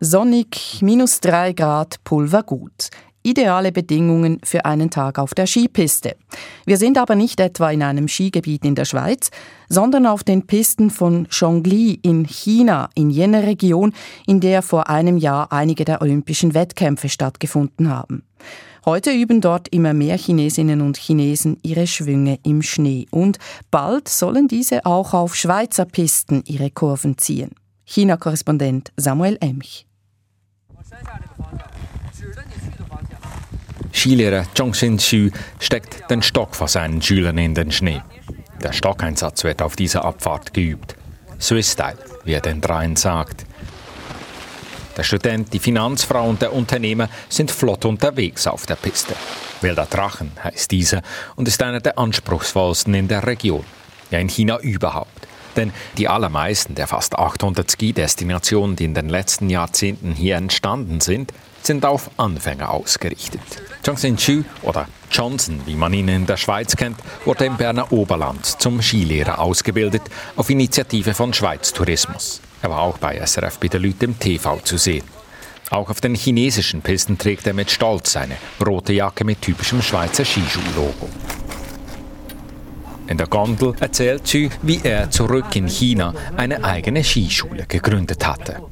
Sonnig, 0.00 0.82
minus 0.82 1.20
drei 1.20 1.54
Grad, 1.54 2.04
Pulver 2.04 2.42
gut. 2.42 2.90
Ideale 3.26 3.72
Bedingungen 3.72 4.38
für 4.44 4.66
einen 4.66 4.90
Tag 4.90 5.18
auf 5.18 5.32
der 5.32 5.46
Skipiste. 5.46 6.14
Wir 6.66 6.76
sind 6.76 6.98
aber 6.98 7.14
nicht 7.14 7.40
etwa 7.40 7.70
in 7.70 7.82
einem 7.82 8.06
Skigebiet 8.06 8.66
in 8.66 8.74
der 8.74 8.84
Schweiz, 8.84 9.30
sondern 9.70 10.04
auf 10.04 10.22
den 10.24 10.46
Pisten 10.46 10.90
von 10.90 11.26
Zhongli 11.30 11.98
in 12.02 12.26
China, 12.26 12.90
in 12.94 13.08
jener 13.08 13.44
Region, 13.44 13.94
in 14.26 14.40
der 14.40 14.60
vor 14.60 14.90
einem 14.90 15.16
Jahr 15.16 15.50
einige 15.52 15.86
der 15.86 16.02
olympischen 16.02 16.52
Wettkämpfe 16.52 17.08
stattgefunden 17.08 17.88
haben. 17.88 18.24
Heute 18.84 19.10
üben 19.10 19.40
dort 19.40 19.68
immer 19.68 19.94
mehr 19.94 20.18
Chinesinnen 20.18 20.82
und 20.82 20.98
Chinesen 20.98 21.56
ihre 21.62 21.86
Schwünge 21.86 22.38
im 22.42 22.60
Schnee 22.60 23.06
und 23.10 23.38
bald 23.70 24.06
sollen 24.06 24.48
diese 24.48 24.84
auch 24.84 25.14
auf 25.14 25.34
Schweizer 25.34 25.86
Pisten 25.86 26.42
ihre 26.46 26.70
Kurven 26.70 27.16
ziehen. 27.16 27.52
China-Korrespondent 27.86 28.92
Samuel 28.98 29.38
Emch. 29.40 29.86
Skilehrer 33.94 34.44
Zhongxin 34.54 34.98
Xu 34.98 35.30
steckt 35.60 36.10
den 36.10 36.20
Stock 36.20 36.56
vor 36.56 36.68
seinen 36.68 37.00
Schülern 37.00 37.38
in 37.38 37.54
den 37.54 37.70
Schnee. 37.70 38.02
Der 38.62 38.72
Stockeinsatz 38.72 39.44
wird 39.44 39.62
auf 39.62 39.76
dieser 39.76 40.04
Abfahrt 40.04 40.52
geübt. 40.52 40.96
Swiss-Style, 41.40 41.98
wie 42.24 42.32
er 42.32 42.40
den 42.40 42.60
dreien 42.60 42.96
sagt. 42.96 43.46
Der 44.96 45.02
Student, 45.02 45.52
die 45.52 45.58
Finanzfrau 45.58 46.28
und 46.28 46.42
der 46.42 46.52
Unternehmer 46.52 47.08
sind 47.28 47.50
flott 47.50 47.84
unterwegs 47.84 48.46
auf 48.46 48.66
der 48.66 48.76
Piste. 48.76 49.14
Wilder 49.60 49.86
Drachen 49.86 50.32
heißt 50.42 50.70
dieser 50.70 51.02
und 51.36 51.48
ist 51.48 51.62
einer 51.62 51.80
der 51.80 51.98
anspruchsvollsten 51.98 52.94
in 52.94 53.08
der 53.08 53.26
Region. 53.26 53.64
Ja, 54.10 54.18
in 54.18 54.28
China 54.28 54.58
überhaupt. 54.60 55.26
Denn 55.56 55.72
die 55.98 56.08
allermeisten 56.08 56.74
der 56.74 56.86
fast 56.86 57.16
800 57.16 57.70
Ski-Destinationen, 57.70 58.76
die 58.76 58.84
in 58.84 58.94
den 58.94 59.08
letzten 59.08 59.50
Jahrzehnten 59.50 60.12
hier 60.12 60.36
entstanden 60.36 61.00
sind, 61.00 61.32
sind 61.66 61.84
auf 61.84 62.10
Anfänger 62.16 62.70
ausgerichtet. 62.70 63.40
Johnson 63.84 64.16
Chu 64.16 64.44
oder 64.62 64.86
Johnson, 65.10 65.60
wie 65.66 65.74
man 65.74 65.92
ihn 65.92 66.08
in 66.08 66.26
der 66.26 66.36
Schweiz 66.36 66.76
kennt, 66.76 66.96
wurde 67.24 67.44
im 67.44 67.56
Berner 67.56 67.92
Oberland 67.92 68.44
zum 68.44 68.82
Skilehrer 68.82 69.38
ausgebildet, 69.38 70.02
auf 70.36 70.50
Initiative 70.50 71.14
von 71.14 71.32
Schweiz 71.32 71.72
Tourismus. 71.72 72.40
Er 72.62 72.70
war 72.70 72.80
auch 72.80 72.98
bei 72.98 73.18
SRF 73.24 73.58
Leute 73.62 74.06
im 74.06 74.18
TV 74.18 74.58
zu 74.60 74.76
sehen. 74.78 75.04
Auch 75.70 75.90
auf 75.90 76.00
den 76.00 76.14
chinesischen 76.14 76.82
Pisten 76.82 77.18
trägt 77.18 77.46
er 77.46 77.54
mit 77.54 77.70
Stolz 77.70 78.12
seine 78.12 78.36
rote 78.64 78.92
Jacke 78.92 79.24
mit 79.24 79.42
typischem 79.42 79.82
Schweizer 79.82 80.24
Skischuhlogo. 80.24 81.08
In 83.06 83.18
der 83.18 83.26
Gondel 83.26 83.74
erzählt 83.80 84.26
sie, 84.26 84.48
wie 84.62 84.80
er 84.82 85.10
zurück 85.10 85.54
in 85.56 85.68
China 85.68 86.14
eine 86.36 86.64
eigene 86.64 87.04
Skischule 87.04 87.66
gegründet 87.66 88.26
hatte. 88.26 88.62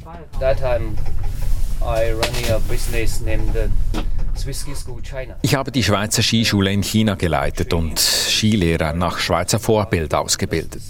Ich 5.42 5.54
habe 5.54 5.72
die 5.72 5.82
Schweizer 5.82 6.22
Skischule 6.22 6.72
in 6.72 6.82
China 6.82 7.14
geleitet 7.14 7.72
und 7.74 7.98
Skilehrer 7.98 8.92
nach 8.92 9.18
Schweizer 9.18 9.58
Vorbild 9.58 10.14
ausgebildet. 10.14 10.82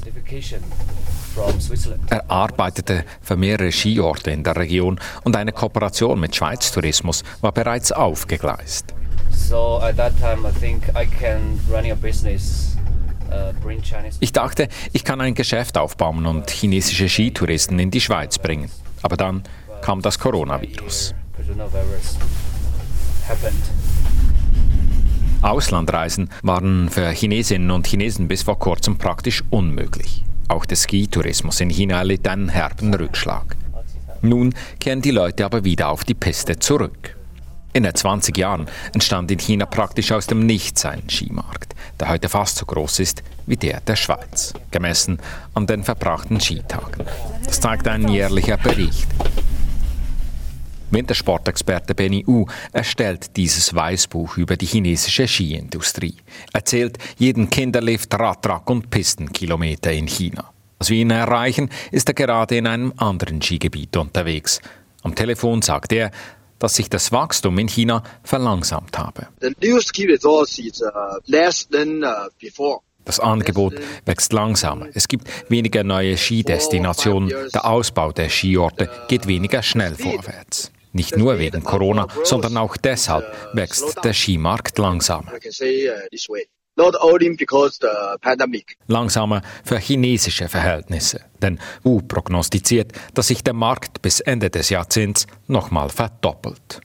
Er 2.11 2.31
arbeitete 2.31 3.05
für 3.23 3.37
mehrere 3.37 3.73
Skiorte 3.73 4.31
in 4.31 4.45
der 4.45 4.57
Region 4.57 5.01
und 5.25 5.35
eine 5.35 5.53
Kooperation 5.53 6.21
mit 6.21 6.37
Schweiz 6.37 6.71
Tourismus 6.73 7.25
war 7.41 7.53
bereits 7.53 7.91
aufgegleist. 7.91 8.95
Business 11.97 12.77
ich 14.21 14.33
dachte, 14.33 14.69
ich 14.93 15.05
kann 15.05 15.21
ein 15.21 15.35
Geschäft 15.35 15.79
aufbauen 15.79 16.27
und 16.27 16.51
chinesische 16.51 17.09
Skitouristen 17.09 17.79
in 17.79 17.91
die 17.91 18.01
Schweiz 18.01 18.39
bringen. 18.39 18.71
Aber 19.03 19.17
dann 19.17 19.43
kam 19.83 20.01
das 20.01 20.19
Coronavirus. 20.19 21.15
Auslandreisen 25.43 26.31
waren 26.43 26.89
für 26.89 27.11
Chinesinnen 27.11 27.71
und 27.71 27.87
Chinesen 27.87 28.29
bis 28.29 28.43
vor 28.43 28.59
kurzem 28.59 28.97
praktisch 28.97 29.43
unmöglich. 29.51 30.25
Auch 30.49 30.65
der 30.65 30.77
Skitourismus 30.77 31.61
in 31.61 31.71
China 31.71 31.99
erlitt 31.99 32.27
einen 32.29 32.49
herben 32.49 32.95
Rückschlag. 32.95 33.57
Nun 34.23 34.55
kehren 34.79 35.03
die 35.03 35.11
Leute 35.11 35.45
aber 35.45 35.65
wieder 35.65 35.89
auf 35.89 36.05
die 36.05 36.15
Piste 36.15 36.59
zurück. 36.59 37.17
In 37.73 37.83
den 37.85 37.95
20 37.95 38.37
Jahren 38.37 38.67
entstand 38.93 39.31
in 39.31 39.39
China 39.39 39.67
praktisch 39.67 40.13
aus 40.13 40.27
dem 40.27 40.47
Nichts 40.47 40.85
ein 40.85 41.09
Skimarkt, 41.09 41.75
der 41.99 42.11
heute 42.11 42.29
fast 42.29 42.59
so 42.59 42.67
groß 42.67 43.01
ist 43.01 43.23
wie 43.47 43.57
der 43.57 43.81
der 43.81 43.97
Schweiz, 43.97 44.53
gemessen 44.71 45.19
an 45.55 45.67
den 45.67 45.83
verbrachten 45.83 46.39
Skitagen. 46.39 47.07
Das 47.45 47.61
zeigt 47.61 47.89
ein 47.89 48.09
jährlicher 48.09 48.59
Bericht. 48.59 49.09
Wintersportexperte 50.93 51.95
Benny 51.95 52.25
U 52.27 52.45
erstellt 52.73 53.37
dieses 53.37 53.75
Weißbuch 53.75 54.37
über 54.37 54.57
die 54.57 54.67
chinesische 54.67 55.27
Skiindustrie. 55.27 56.17
Er 56.53 56.65
zählt 56.67 56.99
jeden 57.17 57.49
Kinderlift, 57.49 58.13
Radtrack 58.13 58.69
und 58.69 58.91
Pistenkilometer 58.91 59.91
in 59.91 60.07
China. 60.07 60.51
Als 60.79 60.91
wir 60.91 60.99
ihn 60.99 61.11
erreichen, 61.11 61.71
ist 61.93 62.09
er 62.09 62.15
gerade 62.15 62.57
in 62.57 62.67
einem 62.67 62.93
anderen 62.99 63.41
Skigebiet 63.41 63.97
unterwegs. 63.97 64.61
Am 65.03 65.15
Telefon 65.15 65.63
sagt 65.63 65.93
er, 65.93 66.11
dass 66.59 66.75
sich 66.75 66.91
das 66.91 67.11
Wachstum 67.11 67.59
in 67.59 67.69
China 67.69 68.03
verlangsamt 68.23 68.99
habe. 68.99 69.29
Das 73.05 73.19
Angebot 73.19 73.75
wächst 74.05 74.33
langsamer. 74.33 74.87
Es 74.95 75.09
gibt 75.09 75.51
weniger 75.51 75.83
neue 75.85 76.17
Skidestinationen. 76.17 77.33
Der 77.53 77.65
Ausbau 77.65 78.13
der 78.13 78.29
Skiorte 78.29 78.91
geht 79.09 79.27
weniger 79.27 79.63
schnell 79.63 79.95
vorwärts. 79.95 80.71
Nicht 80.93 81.17
nur 81.17 81.39
wegen 81.39 81.65
Corona, 81.65 82.07
sondern 82.25 82.57
auch 82.57 82.77
deshalb 82.77 83.25
wächst 83.55 84.05
der 84.05 84.13
Skimarkt 84.13 84.79
the 87.81 88.19
pandemic. 88.21 88.77
Langsamer 88.87 89.43
für 89.65 89.79
chinesische 89.79 90.49
Verhältnisse. 90.49 91.21
Denn 91.43 91.59
Wu 91.83 92.01
prognostiziert, 92.01 92.93
dass 93.13 93.29
sich 93.29 93.45
der 93.45 93.53
Markt 93.53 94.01
bis 94.01 94.21
Ende 94.21 94.49
des 94.49 94.71
Jahrzehnts 94.71 95.27
nochmal 95.49 95.91
verdoppelt. 95.91 96.81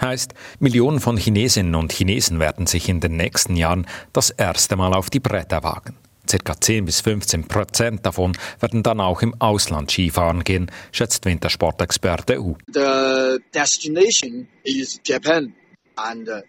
Heißt, 0.00 0.34
Millionen 0.60 1.00
von 1.00 1.16
Chinesinnen 1.16 1.74
und 1.74 1.92
Chinesen 1.92 2.38
werden 2.38 2.68
sich 2.68 2.88
in 2.88 3.00
den 3.00 3.16
nächsten 3.16 3.56
Jahren 3.56 3.86
das 4.12 4.30
erste 4.30 4.76
Mal 4.76 4.94
auf 4.94 5.10
die 5.10 5.20
Bretter 5.20 5.64
wagen. 5.64 5.96
Circa 6.28 6.60
10 6.60 6.84
bis 6.84 7.00
15 7.00 7.48
Prozent 7.48 8.04
davon 8.04 8.36
werden 8.60 8.82
dann 8.82 9.00
auch 9.00 9.22
im 9.22 9.34
Ausland 9.40 9.90
Skifahren 9.90 10.44
gehen, 10.44 10.70
schätzt 10.92 11.24
Wintersportexperte 11.24 12.40
U. 12.40 12.56
The 12.72 13.38
destination 13.54 14.48
is 14.64 15.00
Japan 15.04 15.54
and 15.96 16.28
uh, 16.28 16.42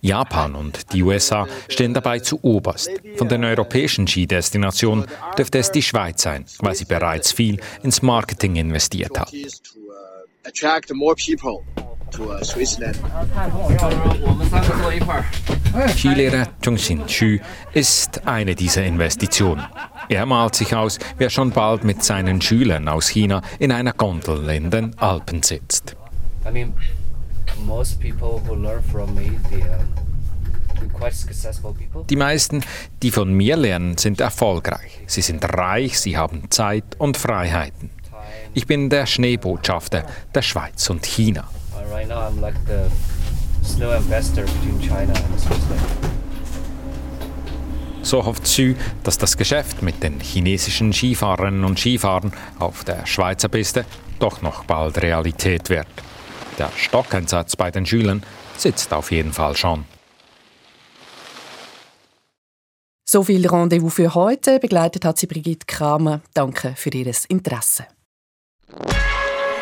Japan 0.00 0.54
und 0.54 0.92
die 0.92 1.02
USA 1.02 1.46
stehen 1.68 1.94
dabei 1.94 2.18
zu 2.18 2.38
oberst. 2.42 2.90
Von 3.16 3.28
den 3.28 3.44
europäischen 3.44 4.06
Skidestinationen 4.06 5.06
dürfte 5.36 5.58
es 5.58 5.70
die 5.70 5.82
Schweiz 5.82 6.22
sein, 6.22 6.46
weil 6.60 6.74
sie 6.74 6.84
bereits 6.84 7.32
viel 7.32 7.60
ins 7.82 8.02
Marketing 8.02 8.56
investiert 8.56 9.18
hat. 9.18 9.32
Skilehrer 15.88 16.46
Chongxin 16.64 17.06
Xu 17.06 17.38
ist 17.72 18.26
eine 18.26 18.54
dieser 18.54 18.84
Investitionen. 18.84 19.64
Er 20.08 20.26
malt 20.26 20.54
sich 20.54 20.74
aus, 20.74 20.98
wer 21.18 21.30
schon 21.30 21.50
bald 21.50 21.84
mit 21.84 22.04
seinen 22.04 22.40
Schülern 22.40 22.88
aus 22.88 23.08
China 23.08 23.42
in 23.58 23.72
einer 23.72 23.92
Gondel 23.92 24.48
in 24.50 24.70
den 24.70 24.96
Alpen 24.98 25.42
sitzt. 25.42 25.96
most 27.66 28.00
people 28.00 28.42
who 28.46 28.54
learn 28.54 28.82
from 28.82 29.14
me, 29.14 29.40
they 29.50 29.62
die 32.08 32.16
meisten, 32.16 32.64
die 33.02 33.10
von 33.10 33.32
mir 33.32 33.56
lernen, 33.56 33.96
sind 33.96 34.20
erfolgreich. 34.20 35.00
Sie 35.06 35.22
sind 35.22 35.44
reich, 35.44 35.98
sie 35.98 36.16
haben 36.16 36.50
Zeit 36.50 36.84
und 36.98 37.16
Freiheiten. 37.16 37.90
Ich 38.52 38.66
bin 38.66 38.90
der 38.90 39.06
Schneebotschafter 39.06 40.04
der 40.34 40.42
Schweiz 40.42 40.88
und 40.90 41.04
China. 41.04 41.48
So 48.02 48.24
hofft 48.24 48.46
Sü, 48.46 48.74
dass 49.02 49.16
das 49.16 49.36
Geschäft 49.36 49.82
mit 49.82 50.02
den 50.02 50.20
chinesischen 50.20 50.92
Skifahrerinnen 50.92 51.64
und 51.64 51.78
Skifahrern 51.78 52.32
auf 52.58 52.84
der 52.84 53.06
Schweizer 53.06 53.48
Piste 53.48 53.84
doch 54.18 54.42
noch 54.42 54.64
bald 54.64 55.02
Realität 55.02 55.70
wird. 55.70 55.86
Der 56.58 56.70
Stockeinsatz 56.76 57.56
bei 57.56 57.70
den 57.70 57.86
Schülern 57.86 58.22
sitzt 58.56 58.92
auf 58.92 59.10
jeden 59.10 59.32
Fall 59.32 59.56
schon. 59.56 59.84
So 63.08 63.22
viel 63.22 63.46
Rendezvous 63.46 63.94
für 63.94 64.14
heute. 64.14 64.58
Begleitet 64.58 65.04
hat 65.04 65.18
sie 65.18 65.26
Brigitte 65.26 65.66
Kramer. 65.66 66.20
Danke 66.34 66.74
für 66.76 66.90
Ihr 66.90 67.12
Interesse. 67.28 67.86